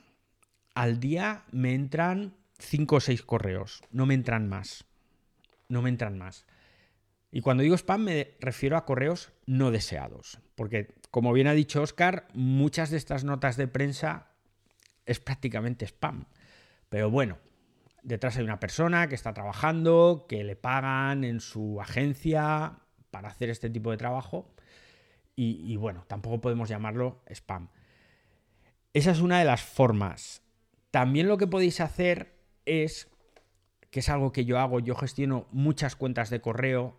al 0.79 1.01
día 1.01 1.45
me 1.51 1.75
entran 1.75 2.35
5 2.59 2.97
o 2.97 3.01
6 3.01 3.23
correos, 3.23 3.83
no 3.91 4.07
me 4.07 4.15
entran 4.15 4.49
más 4.49 4.89
no 5.69 5.83
me 5.83 5.91
entran 5.91 6.19
más. 6.19 6.47
Y 7.31 7.43
cuando 7.43 7.63
digo 7.63 7.77
spam 7.77 8.03
me 8.03 8.37
refiero 8.41 8.77
a 8.77 8.85
correos 8.85 9.33
no 9.47 9.71
deseados, 9.71 10.41
porque 10.55 10.95
como 11.11 11.33
bien 11.33 11.47
ha 11.47 11.53
dicho 11.53 11.83
Oscar, 11.83 12.27
muchas 12.33 12.91
de 12.91 12.97
estas 12.97 13.25
notas 13.25 13.57
de 13.57 13.69
prensa 13.69 14.29
es 15.07 15.21
prácticamente 15.21 15.87
spam. 15.87 16.27
Pero 16.89 17.11
bueno, 17.11 17.39
detrás 18.03 18.37
hay 18.39 18.45
una 18.45 18.61
persona 18.61 19.09
que 19.09 19.15
está 19.15 19.35
trabajando, 19.35 20.27
que 20.29 20.43
le 20.43 20.57
pagan 20.57 21.25
en 21.25 21.41
su 21.41 21.81
agencia 21.81 22.79
para 23.11 23.29
hacer 23.29 23.51
este 23.51 23.69
tipo 23.69 23.91
de 23.91 23.99
trabajo 23.99 24.55
y, 25.37 25.71
y 25.71 25.77
bueno, 25.77 26.05
tampoco 26.09 26.41
podemos 26.41 26.69
llamarlo 26.69 27.23
spam. 27.29 27.69
Esa 28.95 29.11
es 29.11 29.21
una 29.21 29.39
de 29.39 29.45
las 29.45 29.63
formas. 29.63 30.43
También 30.91 31.29
lo 31.29 31.39
que 31.39 31.47
podéis 31.47 31.81
hacer 31.81 32.35
es 32.65 33.09
que 33.91 34.01
es 34.01 34.09
algo 34.09 34.33
que 34.33 34.45
yo 34.45 34.59
hago, 34.59 34.81
yo 34.81 34.95
gestiono 34.95 35.47
muchas 35.51 35.97
cuentas 35.97 36.31
de 36.31 36.41
correo 36.41 36.99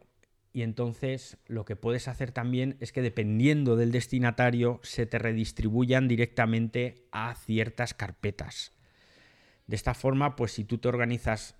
y 0.51 0.63
entonces 0.63 1.37
lo 1.47 1.65
que 1.65 1.75
puedes 1.75 2.07
hacer 2.07 2.31
también 2.31 2.77
es 2.79 2.91
que 2.91 3.01
dependiendo 3.01 3.75
del 3.75 3.91
destinatario 3.91 4.79
se 4.83 5.05
te 5.05 5.19
redistribuyan 5.19 6.07
directamente 6.07 7.07
a 7.11 7.35
ciertas 7.35 7.93
carpetas. 7.93 8.73
De 9.67 9.75
esta 9.75 9.93
forma, 9.93 10.35
pues 10.35 10.51
si 10.53 10.63
tú 10.63 10.79
te 10.79 10.87
organizas 10.87 11.55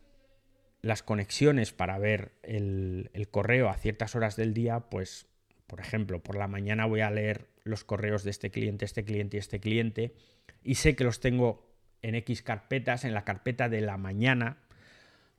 las 0.82 1.04
conexiones 1.04 1.74
para 1.74 2.00
ver 2.00 2.34
el, 2.42 3.12
el, 3.14 3.30
correo 3.30 3.70
a 3.70 3.76
ciertas 3.76 4.16
horas 4.16 4.36
del 4.36 4.54
día, 4.54 4.90
pues, 4.90 5.28
por 5.68 5.80
ejemplo, 5.80 6.24
por 6.24 6.36
la 6.36 6.48
mañana 6.48 6.86
voy 6.86 7.02
a 7.02 7.12
leer 7.12 7.50
los 7.64 7.84
correos 7.84 8.24
de 8.24 8.32
este 8.32 8.50
cliente, 8.50 8.86
este 8.86 9.04
cliente 9.04 9.38
y 9.38 9.40
este 9.40 9.60
cliente, 9.60 10.16
y 10.64 10.76
sé 10.76 10.96
que 10.96 11.04
los 11.04 11.20
tengo 11.20 11.69
en 12.02 12.16
X 12.16 12.42
carpetas, 12.42 13.06
en 13.06 13.14
la 13.14 13.24
carpeta 13.24 13.70
de 13.70 13.82
la 13.82 13.98
mañana, 13.98 14.58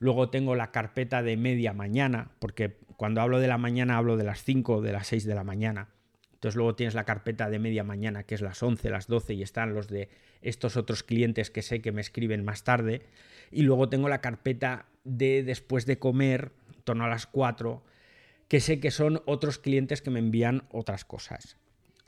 Luego 0.01 0.31
tengo 0.31 0.57
la 0.57 0.73
carpeta 0.73 1.23
de 1.23 1.37
media 1.37 1.75
mañana, 1.75 2.31
porque 2.38 2.79
cuando 2.96 3.20
hablo 3.20 3.38
de 3.38 3.49
la 3.49 3.59
mañana 3.59 3.99
hablo 3.99 4.16
de 4.16 4.25
las 4.25 4.42
5 4.42 4.77
o 4.77 4.81
de 4.81 4.92
las 4.92 5.07
6 5.09 5.27
de 5.27 5.35
la 5.35 5.44
mañana. 5.44 5.90
Entonces 6.33 6.57
luego 6.57 6.75
tienes 6.75 6.94
la 6.94 7.05
carpeta 7.05 7.51
de 7.51 7.59
media 7.59 7.85
mañana, 7.85 8.23
que 8.23 8.35
es 8.35 8.40
las 8.40 8.62
11, 8.62 8.88
las 8.88 9.09
12, 9.09 9.35
y 9.35 9.42
están 9.42 9.75
los 9.75 9.88
de 9.88 10.09
estos 10.40 10.79
otros 10.79 11.03
clientes 11.03 11.51
que 11.51 11.61
sé 11.61 11.83
que 11.83 11.92
me 11.92 12.01
escriben 12.01 12.46
más 12.46 12.64
tarde. 12.64 13.03
Y 13.51 13.61
luego 13.61 13.90
tengo 13.90 14.09
la 14.09 14.23
carpeta 14.23 14.87
de 15.05 15.42
después 15.42 15.85
de 15.85 15.99
comer, 15.99 16.53
en 16.75 16.83
torno 16.83 17.05
a 17.05 17.09
las 17.09 17.27
4, 17.27 17.85
que 18.49 18.61
sé 18.61 18.81
que 18.81 18.90
son 18.90 19.23
otros 19.27 19.59
clientes 19.59 20.01
que 20.01 20.11
me 20.11 20.18
envían 20.18 20.62
otras 20.70 21.05
cosas. 21.05 21.59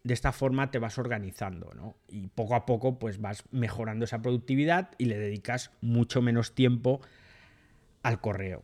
De 0.05 0.15
esta 0.15 0.33
forma 0.33 0.71
te 0.71 0.79
vas 0.79 0.99
organizando, 0.99 1.73
¿no? 1.75 1.97
Y 2.09 2.29
poco 2.29 2.55
a 2.55 2.67
poco 2.67 2.99
pues 2.99 3.21
vas 3.21 3.45
mejorando 3.51 4.05
esa 4.05 4.21
productividad 4.21 4.91
y 4.99 5.05
le 5.05 5.19
dedicas 5.19 5.71
mucho 5.81 6.23
menos 6.23 6.55
tiempo 6.55 7.01
al 8.03 8.21
correo. 8.21 8.63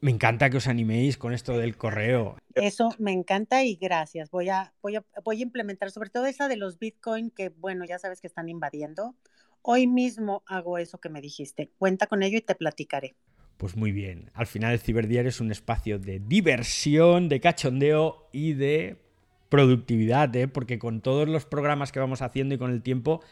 Me 0.00 0.12
encanta 0.12 0.48
que 0.48 0.58
os 0.58 0.68
animéis 0.68 1.16
con 1.16 1.32
esto 1.32 1.58
del 1.58 1.76
correo. 1.76 2.36
Eso 2.54 2.90
me 2.98 3.12
encanta 3.12 3.64
y 3.64 3.74
gracias. 3.74 4.30
Voy 4.30 4.48
a, 4.48 4.72
voy 4.80 4.96
a, 4.96 5.04
voy 5.24 5.40
a 5.40 5.42
implementar 5.42 5.90
sobre 5.90 6.10
todo 6.10 6.26
esa 6.26 6.46
de 6.46 6.56
los 6.56 6.78
Bitcoin 6.78 7.30
que, 7.30 7.48
bueno, 7.48 7.84
ya 7.84 7.98
sabes 7.98 8.20
que 8.20 8.28
están 8.28 8.48
invadiendo. 8.48 9.16
Hoy 9.62 9.88
mismo 9.88 10.44
hago 10.46 10.78
eso 10.78 10.98
que 10.98 11.08
me 11.08 11.20
dijiste. 11.20 11.72
Cuenta 11.78 12.06
con 12.06 12.22
ello 12.22 12.38
y 12.38 12.42
te 12.42 12.54
platicaré. 12.54 13.16
Pues 13.56 13.76
muy 13.76 13.90
bien. 13.90 14.30
Al 14.34 14.46
final 14.46 14.72
el 14.72 14.78
ciberdiario 14.78 15.30
es 15.30 15.40
un 15.40 15.50
espacio 15.50 15.98
de 15.98 16.20
diversión, 16.20 17.28
de 17.28 17.40
cachondeo 17.40 18.28
y 18.32 18.52
de 18.52 19.07
productividad, 19.48 20.34
¿eh? 20.36 20.48
porque 20.48 20.78
con 20.78 21.00
todos 21.00 21.28
los 21.28 21.44
programas 21.46 21.92
que 21.92 22.00
vamos 22.00 22.22
haciendo 22.22 22.54
y 22.54 22.58
con 22.58 22.70
el 22.70 22.82
tiempo, 22.82 23.22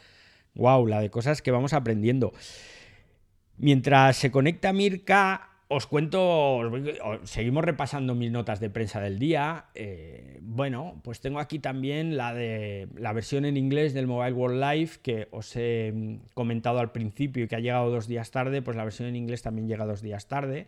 wow, 0.55 0.85
la 0.87 0.99
de 0.99 1.09
cosas 1.09 1.41
que 1.41 1.51
vamos 1.51 1.73
aprendiendo. 1.73 2.33
Mientras 3.57 4.17
se 4.17 4.31
conecta 4.31 4.73
Mirka, 4.73 5.49
os 5.69 5.85
cuento, 5.85 6.61
seguimos 7.23 7.65
repasando 7.65 8.15
mis 8.15 8.31
notas 8.31 8.61
de 8.61 8.69
prensa 8.69 9.01
del 9.01 9.19
día. 9.19 9.65
Eh, 9.75 10.39
bueno, 10.41 11.01
pues 11.03 11.19
tengo 11.19 11.39
aquí 11.39 11.59
también 11.59 12.15
la 12.15 12.33
de 12.33 12.87
la 12.95 13.11
versión 13.11 13.43
en 13.43 13.57
inglés 13.57 13.93
del 13.93 14.07
Mobile 14.07 14.31
World 14.31 14.63
Live 14.63 14.91
que 15.01 15.27
os 15.31 15.53
he 15.57 15.91
mm, 15.93 16.19
comentado 16.33 16.79
al 16.79 16.93
principio 16.93 17.43
y 17.43 17.47
que 17.49 17.57
ha 17.57 17.59
llegado 17.59 17.89
dos 17.89 18.07
días 18.07 18.31
tarde. 18.31 18.61
Pues 18.61 18.77
la 18.77 18.85
versión 18.85 19.09
en 19.09 19.17
inglés 19.17 19.41
también 19.41 19.67
llega 19.67 19.85
dos 19.85 20.01
días 20.01 20.27
tarde, 20.29 20.67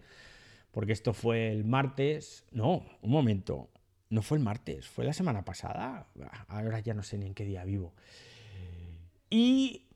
porque 0.72 0.92
esto 0.92 1.14
fue 1.14 1.50
el 1.50 1.64
martes. 1.64 2.46
No, 2.52 2.84
un 3.02 3.12
momento, 3.12 3.70
no 4.10 4.22
fue 4.22 4.38
el 4.38 4.44
martes, 4.44 4.88
fue 4.88 5.06
la 5.06 5.14
semana 5.14 5.46
pasada. 5.46 6.08
Ahora 6.48 6.80
ya 6.80 6.94
no 6.94 7.04
sé 7.04 7.18
ni 7.18 7.28
en 7.28 7.34
qué 7.34 7.46
día 7.46 7.64
vivo. 7.64 7.94
Y 9.30 9.88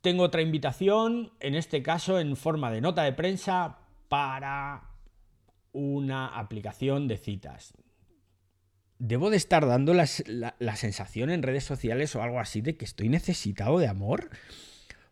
tengo 0.00 0.24
otra 0.24 0.42
invitación, 0.42 1.32
en 1.40 1.54
este 1.54 1.82
caso 1.82 2.18
en 2.18 2.36
forma 2.36 2.70
de 2.70 2.80
nota 2.80 3.04
de 3.04 3.12
prensa 3.12 3.78
para 4.08 4.82
una 5.72 6.26
aplicación 6.26 7.08
de 7.08 7.16
citas. 7.16 7.74
¿Debo 8.98 9.30
de 9.30 9.36
estar 9.36 9.66
dando 9.66 9.94
la, 9.94 10.06
sensación 10.06 11.30
en 11.30 11.42
redes 11.42 11.64
sociales 11.64 12.14
o 12.14 12.22
algo 12.22 12.38
así 12.38 12.60
de 12.60 12.76
que 12.76 12.84
estoy 12.84 13.08
necesitado 13.08 13.78
de 13.78 13.88
amor? 13.88 14.30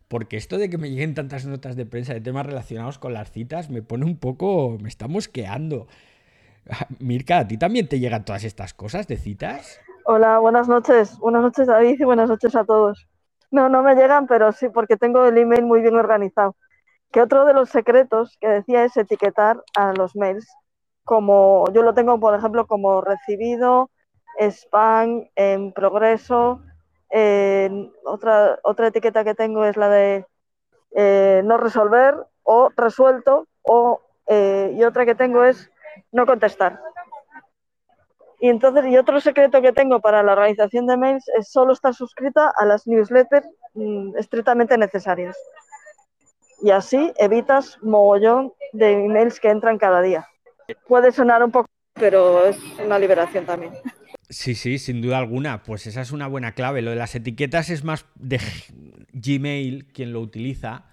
Porque 0.07 0.37
esto 0.37 0.59
de 0.59 0.69
que 0.71 0.79
me 0.79 0.91
lleguen 0.91 1.15
tantas 1.15 1.45
notas 1.45 1.77
de 1.77 1.87
prensa 1.87 2.13
de 2.13 2.21
temas 2.21 2.47
relacionados 2.47 2.99
con 2.99 3.13
las 3.13 3.31
citas 3.31 3.71
me 3.71 3.83
pone 3.83 4.05
un 4.05 4.17
poco... 4.17 4.79
me 4.81 4.89
está 4.89 5.09
mosqueando. 5.09 5.87
Mirka, 6.99 7.39
¿a 7.39 7.49
ti 7.49 7.59
también 7.59 7.89
te 7.89 7.99
llegan 7.99 8.25
todas 8.25 8.45
estas 8.45 8.75
cosas 8.75 9.07
de 9.07 9.17
citas? 9.17 9.81
Hola, 10.05 10.39
buenas 10.39 10.69
noches. 10.69 11.19
Buenas 11.19 11.43
noches 11.43 11.67
David 11.67 11.97
y 11.99 12.05
buenas 12.05 12.29
noches 12.29 12.55
a 12.57 12.65
todos. 12.65 13.07
No, 13.51 13.69
no 13.69 13.83
me 13.83 13.95
llegan, 13.95 14.27
pero 14.27 14.53
sí, 14.53 14.69
porque 14.69 14.97
tengo 14.97 15.27
el 15.27 15.39
email 15.39 15.65
muy 15.65 15.81
bien 15.81 15.97
organizado. 15.97 16.57
Que 17.11 17.21
otro 17.21 17.45
de 17.45 17.55
los 17.55 17.69
secretos 17.71 18.37
que 18.41 18.49
decía 18.49 18.85
es 18.85 18.97
etiquetar 18.97 19.63
a 19.77 19.93
los 19.93 20.15
mails, 20.15 20.49
como 21.05 21.65
yo 21.73 21.83
lo 21.83 21.93
tengo, 21.93 22.21
por 22.21 22.35
ejemplo, 22.35 22.67
como 22.67 23.01
recibido, 23.01 23.91
spam, 24.39 25.29
en 25.35 25.73
progreso. 25.73 26.63
otra, 28.05 28.61
otra 28.63 28.87
etiqueta 28.87 29.25
que 29.25 29.35
tengo 29.35 29.65
es 29.65 29.77
la 29.77 29.89
de 29.89 30.25
eh, 30.93 31.43
no 31.45 31.57
resolver 31.57 32.15
o 32.45 32.71
resuelto 32.77 33.49
o, 33.63 34.01
eh, 34.27 34.73
y 34.77 34.85
otra 34.85 35.05
que 35.05 35.15
tengo 35.17 35.45
es 35.45 35.71
no 36.13 36.27
contestar. 36.27 36.81
Y 38.41 38.49
entonces, 38.49 38.87
y 38.87 38.97
otro 38.97 39.21
secreto 39.21 39.61
que 39.61 39.73
tengo 39.73 40.01
para 40.01 40.23
la 40.23 40.33
organización 40.33 40.87
de 40.87 40.97
mails 40.97 41.25
es 41.39 41.51
solo 41.51 41.75
estar 41.75 41.95
suscrita 41.95 42.51
a 42.57 42.65
las 42.65 42.87
newsletters 42.87 43.47
mm, 43.75 44.17
estrictamente 44.17 44.79
necesarias. 44.79 45.37
Y 46.63 46.71
así 46.71 47.13
evitas 47.19 47.79
mogollón 47.83 48.53
de 48.73 48.93
emails 48.93 49.41
que 49.41 49.51
entran 49.51 49.79
cada 49.79 50.01
día. 50.01 50.27
Puede 50.87 51.13
sonar 51.13 51.43
un 51.43 51.51
poco, 51.51 51.69
pero 51.95 52.47
es 52.47 52.59
una 52.85 52.99
liberación 52.99 53.45
también. 53.45 53.73
Sí, 54.31 54.55
sí, 54.55 54.79
sin 54.79 55.03
duda 55.03 55.19
alguna. 55.19 55.63
Pues 55.63 55.87
esa 55.87 56.01
es 56.01 56.13
una 56.13 56.27
buena 56.27 56.53
clave. 56.53 56.83
Lo 56.83 56.91
de 56.91 56.97
las 56.97 57.15
etiquetas 57.15 57.69
es 57.69 57.85
más 57.85 58.07
de 58.15 58.41
Gmail 59.13 59.89
quien 59.93 60.13
lo 60.13 60.21
utiliza. 60.21 60.87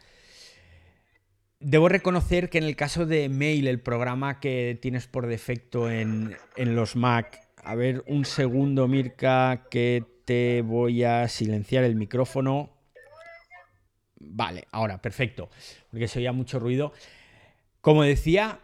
Debo 1.59 1.89
reconocer 1.89 2.49
que 2.49 2.59
en 2.59 2.65
el 2.65 2.75
caso 2.75 3.07
de 3.07 3.29
Mail, 3.29 3.67
el 3.67 3.79
programa 3.81 4.39
que 4.39 4.77
tienes 4.79 5.07
por 5.07 5.25
defecto 5.25 5.89
en, 5.89 6.37
los 6.55 6.95
Mac, 6.95 7.49
a 7.63 7.73
ver 7.73 8.03
un 8.05 8.25
segundo, 8.25 8.87
Mirka, 8.87 9.65
que 9.71 10.03
te 10.25 10.61
voy 10.61 11.03
a 11.03 11.27
silenciar 11.27 11.83
el 11.83 11.95
micrófono. 11.95 12.69
Vale, 14.19 14.67
ahora, 14.71 15.01
perfecto, 15.01 15.49
porque 15.89 16.07
se 16.07 16.19
oía 16.19 16.31
mucho 16.31 16.59
ruido. 16.59 16.93
Como 17.81 18.03
decía, 18.03 18.59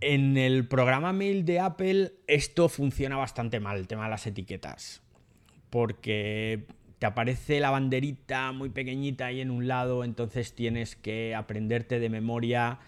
en 0.00 0.38
el 0.38 0.66
programa 0.66 1.12
Mail 1.12 1.44
de 1.44 1.60
Apple 1.60 2.12
esto 2.26 2.70
funciona 2.70 3.16
bastante 3.16 3.60
mal, 3.60 3.76
el 3.76 3.88
tema 3.88 4.04
de 4.04 4.10
las 4.10 4.26
etiquetas. 4.26 5.02
Porque 5.68 6.66
te 6.98 7.06
aparece 7.06 7.60
la 7.60 7.70
banderita 7.70 8.52
muy 8.52 8.70
pequeñita 8.70 9.26
ahí 9.26 9.40
en 9.40 9.50
un 9.50 9.68
lado, 9.68 10.04
entonces 10.04 10.54
tienes 10.54 10.96
que 10.96 11.34
aprenderte 11.34 11.98
de 11.98 12.08
memoria 12.08 12.78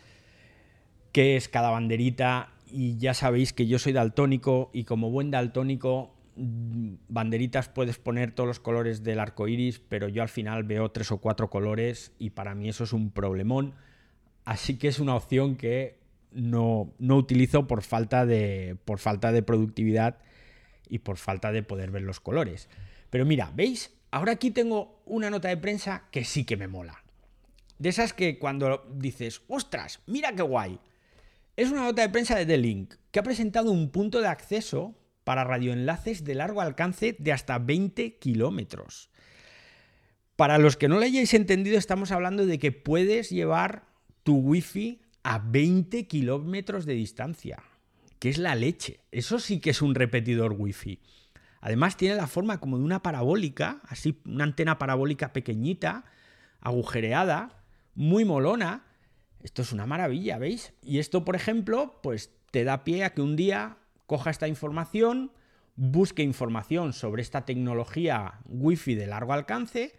qué 1.13 1.37
es 1.37 1.49
cada 1.49 1.71
banderita 1.71 2.53
y 2.71 2.97
ya 2.99 3.15
sabéis 3.15 3.53
que 3.53 3.67
yo 3.67 3.79
soy 3.79 3.93
daltónico 3.93 4.71
y 4.73 4.85
como 4.85 5.11
buen 5.11 5.31
daltónico 5.31 6.15
mm, 6.37 6.95
banderitas 7.09 7.69
puedes 7.69 7.99
poner 7.99 8.33
todos 8.33 8.47
los 8.47 8.61
colores 8.61 9.03
del 9.03 9.21
arco 9.21 9.49
iris, 9.49 9.79
pero 9.79 10.09
yo 10.09 10.23
al 10.23 10.29
final 10.29 10.65
veo 10.65 10.91
tres 10.91 11.11
o 11.13 11.19
cuatro 11.19 11.51
colores 11.51 12.13
y 12.19 12.31
para 12.31 12.55
mí 12.55 12.69
eso 12.69 12.85
es 12.85 12.93
un 12.93 13.11
problemón. 13.11 13.75
Así 14.45 14.79
que 14.79 14.89
es 14.89 14.99
una 14.99 15.15
opción 15.15 15.57
que 15.57 15.99
no, 16.33 16.93
no 16.99 17.17
utilizo 17.17 17.67
por 17.67 17.83
falta, 17.83 18.25
de, 18.25 18.77
por 18.85 18.99
falta 18.99 19.33
de 19.33 19.43
productividad 19.43 20.19
y 20.89 21.01
por 21.01 21.19
falta 21.19 21.53
de 21.53 21.63
poder 21.63 21.91
ver 21.91 22.03
los 22.03 22.21
colores. 22.21 22.69
Pero 23.11 23.25
mira, 23.25 23.51
¿veis? 23.55 23.98
Ahora 24.11 24.33
aquí 24.33 24.51
tengo 24.51 25.03
una 25.05 25.31
nota 25.31 25.49
de 25.49 25.57
prensa 25.57 26.05
que 26.11 26.25
sí 26.25 26.45
que 26.45 26.57
me 26.57 26.69
mola. 26.69 27.03
De 27.79 27.91
esas 27.91 28.13
que 28.13 28.39
cuando 28.39 28.87
dices, 28.95 29.43
ostras, 29.49 30.01
mira 30.07 30.33
qué 30.35 30.43
guay. 30.43 30.81
Es 31.57 31.71
una 31.71 31.83
nota 31.83 32.03
de 32.03 32.09
prensa 32.09 32.37
de 32.37 32.47
The 32.47 32.57
Link, 32.57 32.95
que 33.11 33.19
ha 33.19 33.23
presentado 33.23 33.71
un 33.71 33.91
punto 33.91 34.21
de 34.21 34.29
acceso 34.29 34.95
para 35.25 35.45
radioenlaces 35.45 36.25
de 36.25 36.35
largo 36.35 36.61
alcance 36.61 37.17
de 37.19 37.33
hasta 37.33 37.59
20 37.59 38.19
kilómetros. 38.19 39.11
Para 40.37 40.59
los 40.59 40.77
que 40.77 40.89
no 40.89 40.97
lo 40.97 41.05
hayáis 41.05 41.35
entendido, 41.35 41.77
estamos 41.77 42.13
hablando 42.13 42.47
de 42.47 42.59
que 42.59 42.73
puedes 42.73 43.31
llevar 43.31 43.87
tu 44.23 44.37
wifi 44.37 45.03
a 45.23 45.39
20 45.39 46.07
kilómetros 46.07 46.87
de 46.87 46.95
distancia, 46.95 47.63
que 48.19 48.29
es 48.31 48.39
la 48.39 48.55
leche. 48.55 49.01
Eso 49.11 49.39
sí 49.39 49.61
que 49.61 49.71
es 49.71 49.83
un 49.83 49.95
repetidor 49.95 50.55
wifi. 50.57 51.01
Además 51.61 51.97
tiene 51.97 52.15
la 52.15 52.27
forma 52.27 52.61
como 52.61 52.79
de 52.79 52.85
una 52.85 53.03
parabólica, 53.03 53.81
así 53.89 54.21
una 54.25 54.45
antena 54.45 54.79
parabólica 54.79 55.33
pequeñita, 55.33 56.05
agujereada, 56.61 57.63
muy 57.95 58.25
molona. 58.25 58.85
Esto 59.43 59.63
es 59.63 59.73
una 59.73 59.87
maravilla, 59.87 60.39
¿veis? 60.39 60.73
Y 60.83 60.99
esto, 60.99 61.25
por 61.25 61.37
ejemplo, 61.37 62.01
pues 62.03 62.33
te 62.51 62.65
da 62.65 62.85
pie 62.85 63.05
a 63.05 63.11
que 63.15 63.23
un 63.23 63.37
día 63.37 63.79
coja 64.07 64.31
esta 64.31 64.49
información, 64.49 65.33
busque 65.77 66.23
información 66.23 66.93
sobre 66.93 67.23
esta 67.23 67.45
tecnología 67.45 68.41
wifi 68.47 68.95
de 68.95 69.07
largo 69.07 69.33
alcance 69.33 69.95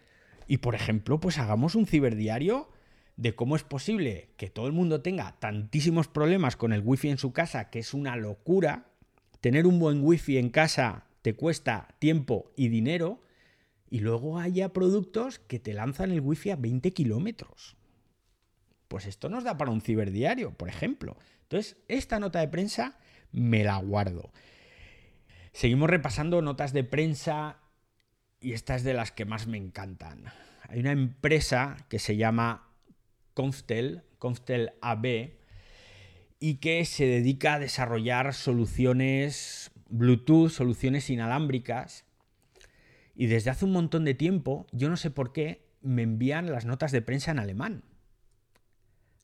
y, 0.46 0.58
por 0.58 0.74
ejemplo, 0.74 1.20
pues 1.20 1.38
hagamos 1.38 1.74
un 1.74 1.86
ciberdiario 1.86 2.70
de 3.16 3.34
cómo 3.34 3.54
es 3.54 3.64
posible 3.64 4.30
que 4.36 4.48
todo 4.48 4.66
el 4.66 4.72
mundo 4.72 5.02
tenga 5.02 5.36
tantísimos 5.38 6.08
problemas 6.08 6.56
con 6.56 6.72
el 6.72 6.82
wifi 6.82 7.10
en 7.10 7.18
su 7.18 7.32
casa, 7.32 7.70
que 7.70 7.80
es 7.80 7.92
una 7.92 8.16
locura. 8.16 8.86
Tener 9.40 9.66
un 9.66 9.78
buen 9.78 10.02
wifi 10.02 10.38
en 10.38 10.48
casa 10.48 11.04
te 11.22 11.34
cuesta 11.34 11.88
tiempo 11.98 12.52
y 12.56 12.68
dinero, 12.68 13.22
y 13.88 14.00
luego 14.00 14.38
haya 14.38 14.72
productos 14.72 15.38
que 15.38 15.58
te 15.58 15.74
lanzan 15.74 16.12
el 16.12 16.20
wifi 16.20 16.50
a 16.50 16.56
20 16.56 16.92
kilómetros. 16.92 17.76
Pues 18.88 19.06
esto 19.06 19.28
nos 19.28 19.44
da 19.44 19.56
para 19.56 19.70
un 19.70 19.80
ciberdiario, 19.80 20.52
por 20.52 20.68
ejemplo. 20.68 21.16
Entonces, 21.42 21.76
esta 21.88 22.20
nota 22.20 22.40
de 22.40 22.48
prensa 22.48 22.98
me 23.32 23.64
la 23.64 23.76
guardo. 23.78 24.32
Seguimos 25.52 25.90
repasando 25.90 26.42
notas 26.42 26.72
de 26.72 26.84
prensa 26.84 27.58
y 28.40 28.52
esta 28.52 28.76
es 28.76 28.84
de 28.84 28.94
las 28.94 29.12
que 29.12 29.24
más 29.24 29.46
me 29.46 29.58
encantan. 29.58 30.24
Hay 30.68 30.80
una 30.80 30.92
empresa 30.92 31.76
que 31.88 31.98
se 31.98 32.16
llama 32.16 32.68
Conftel, 33.34 34.04
Conftel 34.18 34.72
AB, 34.80 35.32
y 36.38 36.54
que 36.54 36.84
se 36.86 37.04
dedica 37.04 37.54
a 37.54 37.58
desarrollar 37.58 38.32
soluciones 38.32 39.69
Bluetooth, 39.90 40.50
soluciones 40.50 41.10
inalámbricas. 41.10 42.04
Y 43.14 43.26
desde 43.26 43.50
hace 43.50 43.64
un 43.64 43.72
montón 43.72 44.04
de 44.04 44.14
tiempo, 44.14 44.66
yo 44.72 44.88
no 44.88 44.96
sé 44.96 45.10
por 45.10 45.32
qué, 45.32 45.66
me 45.82 46.02
envían 46.02 46.50
las 46.50 46.64
notas 46.64 46.92
de 46.92 47.02
prensa 47.02 47.30
en 47.30 47.38
alemán. 47.38 47.84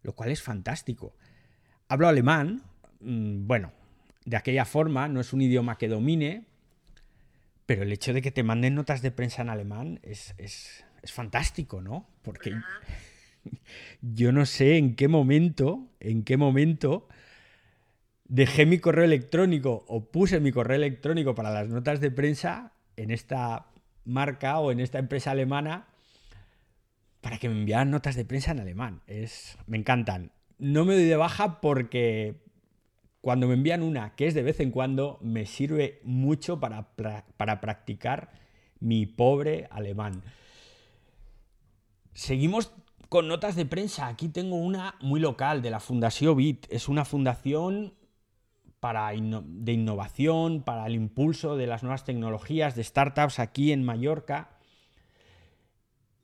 Lo 0.03 0.15
cual 0.15 0.31
es 0.31 0.43
fantástico. 0.43 1.17
Hablo 1.89 2.09
alemán, 2.09 2.63
mm, 3.01 3.47
bueno, 3.47 3.73
de 4.25 4.37
aquella 4.37 4.65
forma, 4.65 5.09
no 5.09 5.21
es 5.21 5.33
un 5.33 5.41
idioma 5.41 5.79
que 5.79 5.89
domine, 5.89 6.47
pero 7.65 7.83
el 7.83 7.93
hecho 7.93 8.13
de 8.13 8.23
que 8.23 8.31
te 8.31 8.43
manden 8.43 8.75
notas 8.75 9.03
de 9.03 9.11
prensa 9.11 9.43
en 9.43 9.51
alemán 9.51 10.01
es, 10.03 10.35
es, 10.39 10.85
es 11.03 11.13
fantástico, 11.13 11.81
¿no? 11.81 12.09
Porque 12.23 12.53
yo 14.01 14.33
no 14.33 14.47
sé 14.47 14.77
en 14.77 14.95
qué 14.97 15.09
momento, 15.09 15.89
en 16.01 16.25
qué 16.25 16.37
momento 16.37 17.09
dejé 18.29 18.67
mi 18.67 18.79
correo 18.79 19.05
electrónico 19.05 19.85
o 19.89 20.11
puse 20.11 20.41
mi 20.41 20.53
correo 20.53 20.77
electrónico 20.77 21.35
para 21.35 21.51
las 21.51 21.69
notas 21.69 22.01
de 22.01 22.11
prensa 22.11 22.73
en 22.97 23.11
esta 23.11 23.67
marca 24.05 24.59
o 24.59 24.73
en 24.73 24.81
esta 24.81 24.99
empresa 24.99 25.33
alemana 25.33 25.87
para 27.21 27.39
que 27.39 27.49
me 27.49 27.59
enviaran 27.59 27.91
notas 27.91 28.15
de 28.15 28.25
prensa 28.25 28.53
en 28.53 28.61
alemán. 28.61 29.03
Es, 29.07 29.59
me 29.67 29.77
encantan. 29.77 30.33
No 30.59 30.85
me 30.85 30.95
doy 30.95 31.05
de 31.05 31.17
baja 31.17 31.61
porque 31.61 32.37
cuando 33.21 33.49
me 33.49 33.55
envían 33.55 33.83
una, 33.83 34.15
que 34.15 34.27
es 34.27 34.35
de 34.35 34.43
vez 34.43 34.61
en 34.61 34.71
cuando, 34.71 35.19
me 35.21 35.45
sirve 35.47 36.01
mucho 36.05 36.61
para, 36.61 36.95
para 37.37 37.61
practicar 37.61 38.31
mi 38.79 39.07
pobre 39.07 39.67
alemán. 39.71 40.23
Seguimos 42.13 42.73
con 43.09 43.29
notas 43.29 43.57
de 43.57 43.67
prensa. 43.67 44.07
Aquí 44.07 44.29
tengo 44.29 44.57
una 44.57 44.95
muy 45.01 45.21
local 45.21 45.63
de 45.63 45.71
la 45.71 45.81
Fundación 45.81 46.37
BIT. 46.37 46.67
Es 46.71 46.89
una 46.89 47.05
fundación 47.05 47.93
para 48.87 49.11
de 49.11 49.73
innovación, 49.73 50.63
para 50.63 50.87
el 50.87 50.95
impulso 50.95 51.57
de 51.57 51.67
las 51.67 51.83
nuevas 51.83 52.05
tecnologías, 52.05 52.77
de 52.77 52.85
startups 52.85 53.41
aquí 53.41 53.73
en 53.73 53.83
Mallorca. 53.83 54.51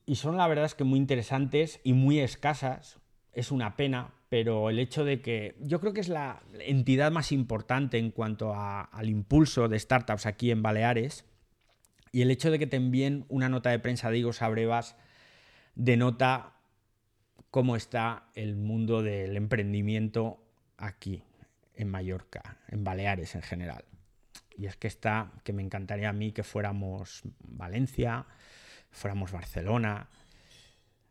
Y 0.07 0.15
son 0.15 0.37
la 0.37 0.47
verdad 0.47 0.67
es 0.67 0.77
que 0.77 0.85
muy 0.85 1.01
interesantes 1.01 1.81
y 1.83 1.93
muy 1.93 2.21
escasas. 2.21 3.01
Es 3.33 3.51
una 3.51 3.75
pena, 3.75 4.15
pero 4.29 4.71
el 4.71 4.79
hecho 4.79 5.05
de 5.05 5.21
que 5.21 5.57
yo 5.59 5.81
creo 5.81 5.93
que 5.93 6.03
es 6.03 6.09
la 6.09 6.41
entidad 6.61 7.11
más 7.11 7.33
importante 7.33 7.99
en 7.99 8.13
cuanto 8.13 8.55
al 8.55 9.09
impulso 9.09 9.69
de 9.69 9.81
startups 9.81 10.27
aquí 10.27 10.53
en 10.53 10.63
Baleares. 10.63 11.25
Y 12.13 12.23
el 12.23 12.31
hecho 12.31 12.53
de 12.53 12.61
que 12.61 12.69
te 12.69 12.77
envíen 12.77 13.27
una 13.29 13.49
nota 13.49 13.71
de 13.71 13.81
prensa 13.81 14.09
de 14.09 14.19
Igor 14.19 14.35
Sabrevas 14.35 14.95
denota 15.75 16.53
cómo 17.51 17.75
está 17.75 18.29
el 18.37 18.55
mundo 18.55 19.03
del 19.03 19.37
emprendimiento 19.37 20.39
aquí 20.77 21.25
en 21.75 21.89
Mallorca, 21.89 22.59
en 22.69 22.85
Baleares 22.85 23.35
en 23.35 23.43
general. 23.43 23.85
Y 24.57 24.67
es 24.67 24.77
que 24.77 24.89
está, 24.89 25.33
que 25.45 25.53
me 25.53 25.63
encantaría 25.63 26.09
a 26.09 26.13
mí 26.13 26.33
que 26.33 26.43
fuéramos 26.43 27.23
Valencia, 27.41 28.27
fuéramos 28.91 29.33
Barcelona, 29.33 30.09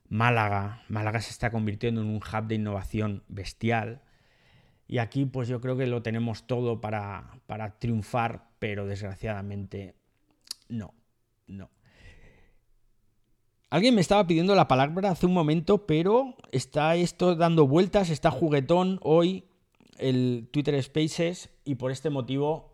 Málaga. 0.09 0.83
Málaga 0.89 1.21
se 1.21 1.31
está 1.31 1.51
convirtiendo 1.51 2.01
en 2.01 2.07
un 2.07 2.17
hub 2.17 2.47
de 2.47 2.55
innovación 2.55 3.23
bestial. 3.27 4.01
Y 4.87 4.97
aquí 4.97 5.25
pues 5.25 5.47
yo 5.47 5.61
creo 5.61 5.77
que 5.77 5.87
lo 5.87 6.01
tenemos 6.01 6.45
todo 6.47 6.81
para, 6.81 7.39
para 7.47 7.79
triunfar, 7.79 8.49
pero 8.59 8.85
desgraciadamente 8.85 9.95
no, 10.67 10.93
no. 11.47 11.69
Alguien 13.69 13.95
me 13.95 14.01
estaba 14.01 14.27
pidiendo 14.27 14.53
la 14.53 14.67
palabra 14.67 15.11
hace 15.11 15.25
un 15.25 15.33
momento, 15.33 15.85
pero 15.87 16.35
está 16.51 16.97
esto 16.97 17.35
dando 17.35 17.67
vueltas, 17.67 18.09
está 18.09 18.29
juguetón 18.29 18.99
hoy 19.01 19.45
el 19.97 20.49
Twitter 20.51 20.81
Spaces 20.81 21.49
y 21.65 21.75
por 21.75 21.91
este 21.91 22.09
motivo, 22.09 22.73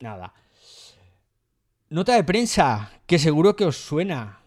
nada. 0.00 0.34
Nota 1.90 2.14
de 2.14 2.24
prensa, 2.24 2.92
que 3.06 3.18
seguro 3.18 3.56
que 3.56 3.64
os 3.64 3.76
suena. 3.76 4.40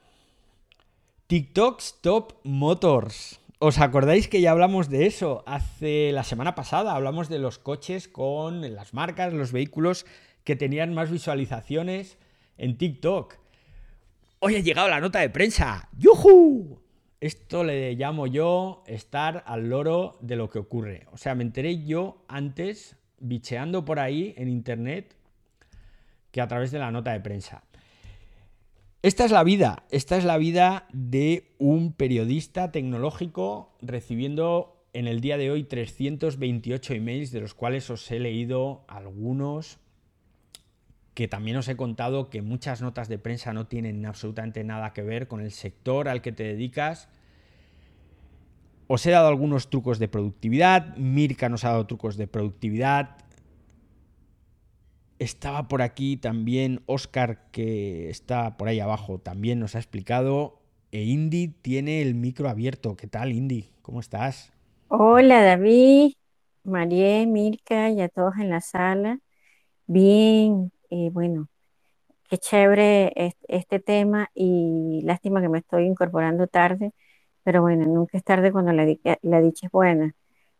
TikTok 1.27 1.79
Stop 1.79 2.33
Motors. 2.43 3.39
¿Os 3.57 3.79
acordáis 3.79 4.27
que 4.27 4.41
ya 4.41 4.51
hablamos 4.51 4.89
de 4.89 5.05
eso 5.05 5.43
hace 5.45 6.11
la 6.11 6.23
semana 6.23 6.55
pasada? 6.55 6.95
Hablamos 6.95 7.29
de 7.29 7.39
los 7.39 7.59
coches 7.59 8.07
con 8.07 8.73
las 8.73 8.93
marcas, 8.93 9.33
los 9.33 9.51
vehículos 9.51 10.05
que 10.43 10.55
tenían 10.55 10.93
más 10.93 11.11
visualizaciones 11.11 12.17
en 12.57 12.77
TikTok. 12.77 13.35
Hoy 14.39 14.55
ha 14.55 14.59
llegado 14.59 14.87
la 14.89 14.99
nota 14.99 15.19
de 15.19 15.29
prensa. 15.29 15.89
¡Yuhu! 15.97 16.80
Esto 17.21 17.63
le 17.63 17.93
llamo 17.93 18.25
yo 18.25 18.83
estar 18.87 19.43
al 19.45 19.69
loro 19.69 20.17
de 20.21 20.35
lo 20.35 20.49
que 20.49 20.57
ocurre. 20.57 21.05
O 21.11 21.17
sea, 21.17 21.35
me 21.35 21.43
enteré 21.43 21.85
yo 21.85 22.25
antes, 22.27 22.95
bicheando 23.19 23.85
por 23.85 23.99
ahí 23.99 24.33
en 24.37 24.49
internet, 24.49 25.15
que 26.31 26.41
a 26.41 26.47
través 26.47 26.71
de 26.71 26.79
la 26.79 26.89
nota 26.89 27.11
de 27.11 27.19
prensa. 27.19 27.63
Esta 29.03 29.23
es 29.23 29.29
la 29.29 29.43
vida, 29.43 29.83
esta 29.91 30.17
es 30.17 30.25
la 30.25 30.39
vida 30.39 30.87
de 30.93 31.53
un 31.59 31.93
periodista 31.93 32.71
tecnológico 32.71 33.77
recibiendo 33.83 34.83
en 34.93 35.07
el 35.07 35.21
día 35.21 35.37
de 35.37 35.51
hoy 35.51 35.63
328 35.63 36.95
emails, 36.95 37.31
de 37.31 37.41
los 37.41 37.53
cuales 37.53 37.87
os 37.91 38.09
he 38.09 38.19
leído 38.19 38.83
algunos 38.87 39.77
que 41.13 41.27
también 41.27 41.57
os 41.57 41.67
he 41.67 41.75
contado 41.75 42.29
que 42.29 42.41
muchas 42.41 42.81
notas 42.81 43.09
de 43.09 43.19
prensa 43.19 43.53
no 43.53 43.67
tienen 43.67 44.05
absolutamente 44.05 44.63
nada 44.63 44.93
que 44.93 45.03
ver 45.03 45.27
con 45.27 45.41
el 45.41 45.51
sector 45.51 46.07
al 46.07 46.21
que 46.21 46.31
te 46.31 46.43
dedicas. 46.43 47.09
Os 48.87 49.05
he 49.05 49.11
dado 49.11 49.27
algunos 49.27 49.69
trucos 49.69 49.99
de 49.99 50.07
productividad, 50.07 50.95
Mirka 50.97 51.49
nos 51.49 51.63
ha 51.63 51.69
dado 51.69 51.87
trucos 51.87 52.17
de 52.17 52.27
productividad. 52.27 53.17
Estaba 55.19 55.67
por 55.67 55.81
aquí 55.81 56.17
también 56.17 56.81
Oscar, 56.87 57.51
que 57.51 58.09
está 58.09 58.57
por 58.57 58.67
ahí 58.67 58.79
abajo, 58.79 59.19
también 59.19 59.59
nos 59.59 59.75
ha 59.75 59.79
explicado. 59.79 60.59
E 60.91 61.03
Indy 61.03 61.47
tiene 61.47 62.01
el 62.01 62.15
micro 62.15 62.49
abierto. 62.49 62.97
¿Qué 62.97 63.07
tal, 63.07 63.31
Indy? 63.31 63.69
¿Cómo 63.81 63.99
estás? 63.99 64.51
Hola, 64.87 65.41
David, 65.41 66.13
María, 66.63 67.25
Mirka 67.25 67.89
y 67.91 68.01
a 68.01 68.09
todos 68.09 68.33
en 68.39 68.49
la 68.49 68.61
sala. 68.61 69.19
Bien, 69.87 70.71
y 70.91 71.09
bueno, 71.09 71.49
qué 72.29 72.37
chévere 72.39 73.13
este, 73.49 73.79
tema 73.81 74.29
y 74.35 75.01
lástima 75.05 75.41
que 75.41 75.49
me 75.49 75.59
estoy 75.59 75.85
incorporando 75.85 76.47
tarde, 76.47 76.93
pero 77.43 77.61
bueno, 77.63 77.85
nunca 77.87 78.17
es 78.17 78.23
tarde 78.25 78.51
cuando 78.53 78.73
la, 78.73 78.85
la 79.23 79.41
dicha 79.41 79.67
es 79.67 79.71
buena. 79.71 80.15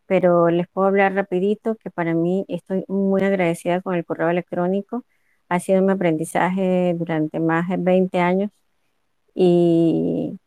Pero 0.08 0.50
les 0.50 0.68
puedo 0.70 0.88
hablar 0.88 1.16
rapidito 1.16 1.76
que 1.78 1.92
para 1.92 2.14
mí 2.16 2.46
estoy 2.50 2.86
muy 2.90 3.24
agradecida 3.24 3.82
con 3.82 3.96
el 3.96 4.06
correo 4.06 4.30
electrónico. 4.30 5.06
Ha 5.50 5.60
sido 5.60 5.82
mi 5.84 5.94
aprendizaje 5.94 6.96
durante 6.98 7.40
más 7.40 7.70
de 7.70 7.78
20 7.78 8.20
años 8.20 8.52
y, 9.36 10.40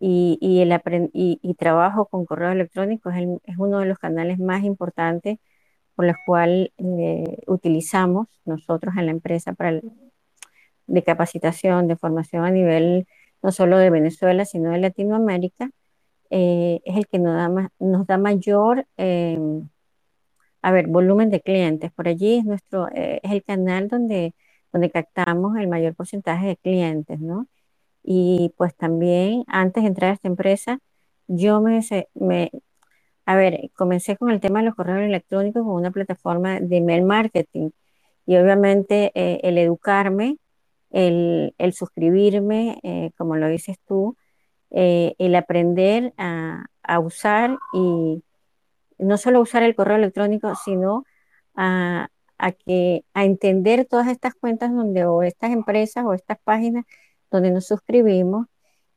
y, 0.00 0.60
el 0.60 0.80
y, 1.14 1.54
trabajo 1.58 2.06
con 2.06 2.26
correo 2.26 2.50
electrónico 2.52 3.10
es, 3.10 3.28
es 3.44 3.56
uno 3.58 3.80
de 3.80 3.86
los 3.86 3.98
canales 3.98 4.38
más 4.38 4.64
importantes 4.64 5.38
por 5.96 6.06
la 6.06 6.16
cual 6.26 6.72
eh, 6.78 7.38
utilizamos 7.46 8.28
nosotros 8.44 8.94
en 8.96 9.06
la 9.06 9.12
empresa 9.12 9.54
para 9.54 9.80
de 10.86 11.02
capacitación, 11.02 11.88
de 11.88 11.96
formación 11.96 12.44
a 12.44 12.50
nivel 12.50 13.08
no 13.42 13.50
solo 13.52 13.78
de 13.78 13.90
Venezuela, 13.90 14.44
sino 14.44 14.70
de 14.70 14.78
Latinoamérica, 14.78 15.70
eh, 16.30 16.80
es 16.84 16.96
el 16.96 17.06
que 17.08 17.18
nos 17.18 18.06
da, 18.06 18.18
mayor 18.18 18.86
eh, 18.96 19.38
a 20.62 20.70
ver, 20.72 20.86
volumen 20.88 21.30
de 21.30 21.40
clientes. 21.40 21.92
Por 21.92 22.08
allí 22.08 22.38
es, 22.38 22.44
nuestro, 22.44 22.88
es 22.94 23.20
el 23.30 23.42
canal 23.44 23.88
donde, 23.88 24.34
donde 24.72 24.90
captamos 24.90 25.56
el 25.58 25.68
mayor 25.68 25.94
porcentaje 25.94 26.46
de 26.48 26.56
clientes, 26.56 27.20
¿no? 27.20 27.46
Y 28.02 28.52
pues 28.56 28.74
también 28.76 29.44
antes 29.48 29.82
de 29.82 29.88
entrar 29.88 30.10
a 30.10 30.14
esta 30.14 30.28
empresa, 30.28 30.78
yo 31.28 31.60
me, 31.60 31.80
a 33.26 33.36
ver, 33.36 33.70
comencé 33.74 34.16
con 34.16 34.30
el 34.30 34.40
tema 34.40 34.60
de 34.60 34.66
los 34.66 34.76
correos 34.76 35.00
electrónicos 35.02 35.64
con 35.64 35.74
una 35.74 35.90
plataforma 35.90 36.60
de 36.60 36.76
email 36.78 37.02
marketing 37.04 37.70
y 38.26 38.36
obviamente 38.36 39.12
eh, 39.14 39.40
el 39.44 39.58
educarme, 39.58 40.38
el, 40.90 41.52
suscribirme, 41.72 42.78
eh, 42.84 43.10
como 43.18 43.36
lo 43.36 43.48
dices 43.48 43.78
tú, 43.86 44.16
eh, 44.70 45.14
el 45.18 45.34
aprender 45.34 46.14
a, 46.18 46.66
usar 47.00 47.58
y 47.74 48.22
no 48.98 49.18
solo 49.18 49.40
usar 49.40 49.62
el 49.64 49.74
correo 49.74 49.96
electrónico, 49.96 50.54
sino 50.64 51.04
a, 51.56 52.08
que, 52.64 53.04
a 53.14 53.24
entender 53.24 53.86
todas 53.86 54.08
estas 54.08 54.34
cuentas 54.34 54.72
donde 54.72 55.04
o 55.04 55.22
estas 55.22 55.50
empresas 55.52 56.04
o 56.04 56.14
estas 56.14 56.38
páginas 56.44 56.84
donde 57.30 57.50
nos 57.50 57.66
suscribimos 57.66 58.46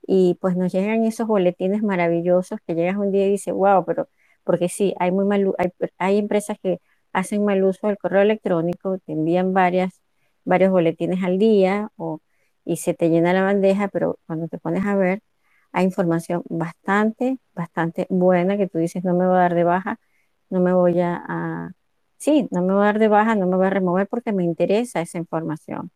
y 0.08 0.38
pues 0.42 0.56
nos 0.58 0.72
llegan 0.74 1.04
esos 1.06 1.28
boletines 1.28 1.84
maravillosos 1.84 2.60
que 2.66 2.76
llegas 2.76 2.98
un 2.98 3.12
día 3.12 3.28
y 3.28 3.32
dices, 3.32 3.54
wow, 3.54 3.86
pero 3.86 4.08
porque 4.50 4.68
sí, 4.68 4.96
hay, 5.00 5.12
muy 5.12 5.26
mal, 5.26 5.54
hay, 6.00 6.18
empresas 6.18 6.58
que 6.60 6.80
hacen 7.14 7.46
mal 7.46 7.64
uso 7.64 7.86
del 7.86 8.00
correo 8.00 8.24
electrónico, 8.24 8.98
te 8.98 9.12
envían 9.12 9.54
varias, 9.54 10.02
varios 10.44 10.72
boletines 10.72 11.24
al 11.24 11.38
día 11.38 11.90
o, 11.98 12.20
y 12.66 12.78
se 12.78 12.96
te 12.96 13.10
llena 13.12 13.32
la 13.32 13.44
bandeja, 13.44 13.90
pero 13.90 14.18
cuando 14.26 14.48
te 14.48 14.58
pones 14.58 14.84
a 14.88 14.96
ver, 14.96 15.22
hay 15.72 15.86
información 15.86 16.42
bastante, 16.50 17.38
bastante 17.54 18.08
buena 18.10 18.58
que 18.58 18.68
tú 18.68 18.80
dices, 18.80 19.04
no 19.04 19.14
me 19.14 19.28
voy 19.28 19.36
a 19.36 19.40
dar 19.42 19.54
de 19.54 19.64
baja, 19.66 20.00
no 20.50 20.62
me 20.62 20.74
voy 20.74 21.00
a, 21.00 21.24
a, 21.28 21.72
sí, 22.18 22.48
no 22.50 22.64
me 22.64 22.74
voy 22.74 22.82
a 22.82 22.86
dar 22.86 23.00
de 23.00 23.08
baja, 23.08 23.36
no 23.36 23.46
me 23.46 23.56
voy 23.56 23.68
a 23.68 23.70
remover 23.70 24.08
porque 24.08 24.34
me 24.34 24.44
interesa 24.44 25.00
esa 25.02 25.20
información. 25.20 25.92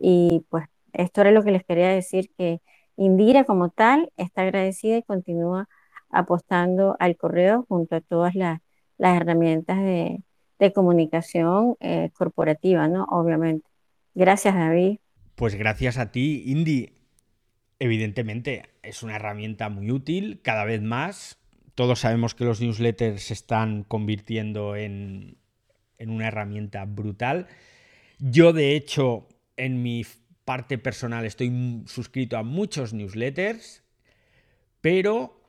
Y 0.00 0.44
pues 0.50 0.66
esto 0.92 1.20
era 1.20 1.30
lo 1.30 1.44
que 1.44 1.52
les 1.52 1.64
quería 1.64 1.88
decir, 1.90 2.32
que 2.36 2.60
Indira 2.96 3.44
como 3.44 3.70
tal 3.70 4.10
está 4.16 4.42
agradecida 4.42 4.96
y 4.96 5.04
continúa 5.04 5.68
apostando 6.10 6.96
al 6.98 7.16
correo 7.16 7.64
junto 7.68 7.96
a 7.96 8.00
todas 8.00 8.34
las, 8.34 8.60
herramientas 8.98 9.78
de, 9.78 10.22
comunicación 10.74 11.76
eh, 11.80 12.10
corporativa, 12.14 12.88
¿no? 12.88 13.04
Obviamente. 13.10 13.68
Gracias, 14.14 14.54
David. 14.54 14.98
Pues 15.34 15.54
gracias 15.54 15.98
a 15.98 16.10
ti, 16.10 16.44
Indy. 16.46 16.92
Evidentemente, 17.78 18.62
es 18.82 19.02
una 19.02 19.16
herramienta 19.16 19.68
muy 19.68 19.90
útil, 19.90 20.40
cada 20.42 20.64
vez 20.64 20.80
más. 20.80 21.38
Todos 21.74 22.00
sabemos 22.00 22.34
que 22.34 22.44
los 22.44 22.62
newsletters 22.62 23.22
se 23.24 23.34
están 23.34 23.84
convirtiendo 23.84 24.76
en, 24.76 25.36
en 25.98 26.10
una 26.10 26.28
herramienta 26.28 26.86
brutal. 26.86 27.48
Yo, 28.18 28.54
de 28.54 28.74
hecho, 28.74 29.28
en 29.58 29.82
mi 29.82 30.06
parte 30.46 30.78
personal 30.78 31.24
estoy 31.24 31.82
suscrito 31.86 32.38
a 32.38 32.42
muchos 32.42 32.94
newsletters, 32.94 33.82
pero 34.80 35.45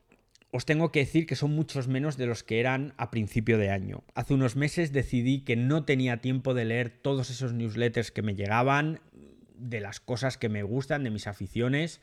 os 0.52 0.66
tengo 0.66 0.92
que 0.92 1.00
decir 1.00 1.26
que 1.26 1.36
son 1.36 1.52
muchos 1.52 1.88
menos 1.88 2.18
de 2.18 2.26
los 2.26 2.44
que 2.44 2.60
eran 2.60 2.94
a 2.98 3.12
principio 3.12 3.58
de 3.58 3.70
año. 3.70 4.04
Hace 4.16 4.34
unos 4.34 4.56
meses 4.56 4.94
decidí 4.94 5.42
que 5.42 5.56
no 5.56 5.84
tenía 5.84 6.22
tiempo 6.22 6.54
de 6.54 6.66
leer 6.66 6.90
todos 6.90 7.30
esos 7.30 7.54
newsletters 7.54 8.12
que 8.12 8.22
me 8.22 8.36
llegaban, 8.36 9.02
de 9.56 9.82
las 9.82 10.00
cosas 10.00 10.38
que 10.38 10.50
me 10.50 10.64
gustan, 10.64 11.04
de 11.04 11.10
mis 11.10 11.28
aficiones. 11.28 12.00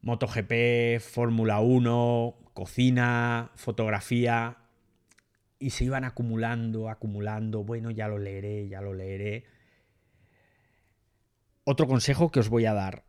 MotoGP, 0.00 1.00
Fórmula 1.00 1.60
1, 1.60 2.34
cocina, 2.54 3.52
fotografía. 3.54 4.56
Y 5.60 5.70
se 5.70 5.84
iban 5.84 6.04
acumulando, 6.04 6.88
acumulando. 6.88 7.62
Bueno, 7.62 7.90
ya 7.90 8.08
lo 8.08 8.18
leeré, 8.18 8.68
ya 8.68 8.80
lo 8.80 8.94
leeré. 8.94 9.44
Otro 11.64 11.86
consejo 11.86 12.32
que 12.32 12.40
os 12.40 12.48
voy 12.48 12.66
a 12.66 12.74
dar. 12.74 13.04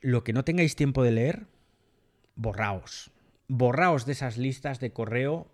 Lo 0.00 0.24
que 0.24 0.32
no 0.32 0.44
tengáis 0.44 0.76
tiempo 0.76 1.02
de 1.02 1.12
leer, 1.12 1.46
borraos 2.34 3.10
borraos 3.50 4.06
de 4.06 4.12
esas 4.12 4.38
listas 4.38 4.78
de 4.78 4.92
correo 4.92 5.50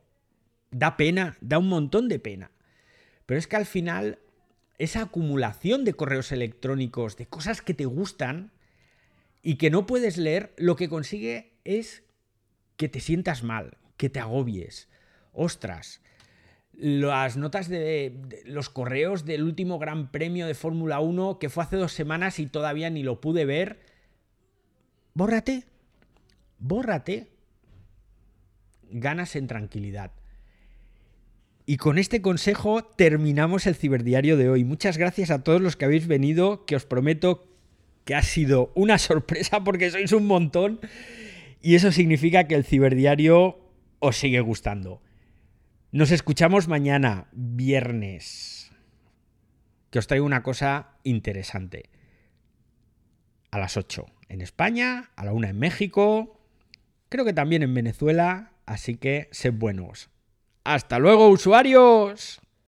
da 0.71 0.99
pena, 0.99 1.39
da 1.41 1.59
un 1.59 1.69
montón 1.69 2.09
de 2.09 2.19
pena. 2.19 2.51
Pero 3.25 3.39
es 3.39 3.47
que 3.47 3.57
al 3.57 3.65
final 3.65 4.19
esa 4.79 5.01
acumulación 5.03 5.85
de 5.85 5.95
correos 5.95 6.31
electrónicos, 6.31 7.17
de 7.17 7.27
cosas 7.27 7.63
que 7.63 7.73
te 7.73 7.87
gustan 7.87 8.53
y 9.43 9.57
que 9.57 9.71
no 9.71 9.87
puedes 9.87 10.19
leer, 10.19 10.53
lo 10.59 10.77
que 10.77 10.91
consigue 10.91 11.55
es 11.65 12.05
que 12.77 12.91
te 12.91 13.01
sientas 13.01 13.43
mal, 13.43 13.79
que 13.97 14.11
te 14.11 14.20
agobies. 14.20 14.91
Ostras, 15.33 16.03
las 16.75 17.39
notas 17.39 17.66
de, 17.68 18.20
los 18.45 18.68
correos 18.68 19.25
del 19.25 19.43
último 19.43 19.79
Gran 19.79 20.12
Premio 20.12 20.47
de 20.47 20.55
Fórmula 20.55 21.01
1 21.01 21.39
que 21.39 21.49
fue 21.49 21.64
hace 21.64 21.77
dos 21.77 21.93
semanas 21.93 22.39
y 22.41 22.47
todavía 22.47 22.91
ni 22.91 23.03
lo 23.03 23.23
pude 23.23 23.47
ver. 23.47 23.81
Bórrate, 25.14 25.64
bórrate 26.59 27.36
ganas 28.91 29.37
en 29.37 29.47
tranquilidad. 29.47 30.12
Y 31.64 31.78
con 31.78 31.99
este 31.99 32.22
consejo 32.22 32.84
terminamos 32.84 33.66
el 33.66 33.74
ciberdiario 33.74 34.37
de 34.37 34.49
hoy. 34.49 34.64
Muchas 34.64 34.99
gracias 34.99 35.30
a 35.30 35.43
todos 35.43 35.61
los 35.61 35.76
que 35.76 35.84
habéis 35.84 36.07
venido, 36.07 36.64
que 36.64 36.76
os 36.76 36.87
prometo 36.87 37.49
que 38.05 38.14
ha 38.14 38.22
sido 38.22 38.72
una 38.74 38.99
sorpresa 38.99 39.64
porque 39.64 39.91
sois 39.91 40.12
un 40.12 40.26
montón 40.26 40.80
y 41.61 41.74
eso 41.74 41.91
significa 41.91 42.47
que 42.47 42.55
el 42.55 42.64
ciberdiario 42.64 43.59
os 43.99 44.16
sigue 44.16 44.41
gustando. 44.41 45.03
Nos 45.91 46.12
escuchamos 46.12 46.68
mañana, 46.68 47.26
viernes, 47.32 48.70
que 49.91 49.99
os 49.99 50.07
traigo 50.07 50.26
una 50.26 50.43
cosa 50.43 50.99
interesante. 51.03 51.91
a 53.51 53.59
las 53.59 53.76
8 53.76 54.05
en 54.28 54.43
España, 54.43 55.11
a 55.16 55.24
la 55.24 55.32
1 55.32 55.49
en 55.49 55.59
México, 55.59 56.41
creo 57.09 57.24
que 57.24 57.32
también 57.32 57.62
en 57.62 57.72
Venezuela, 57.72 58.53
así 58.67 58.97
que 58.97 59.29
sed 59.33 59.55
buenos. 59.55 60.11
Hasta 60.64 60.99
luego, 60.99 61.29
usuarios. 61.29 62.41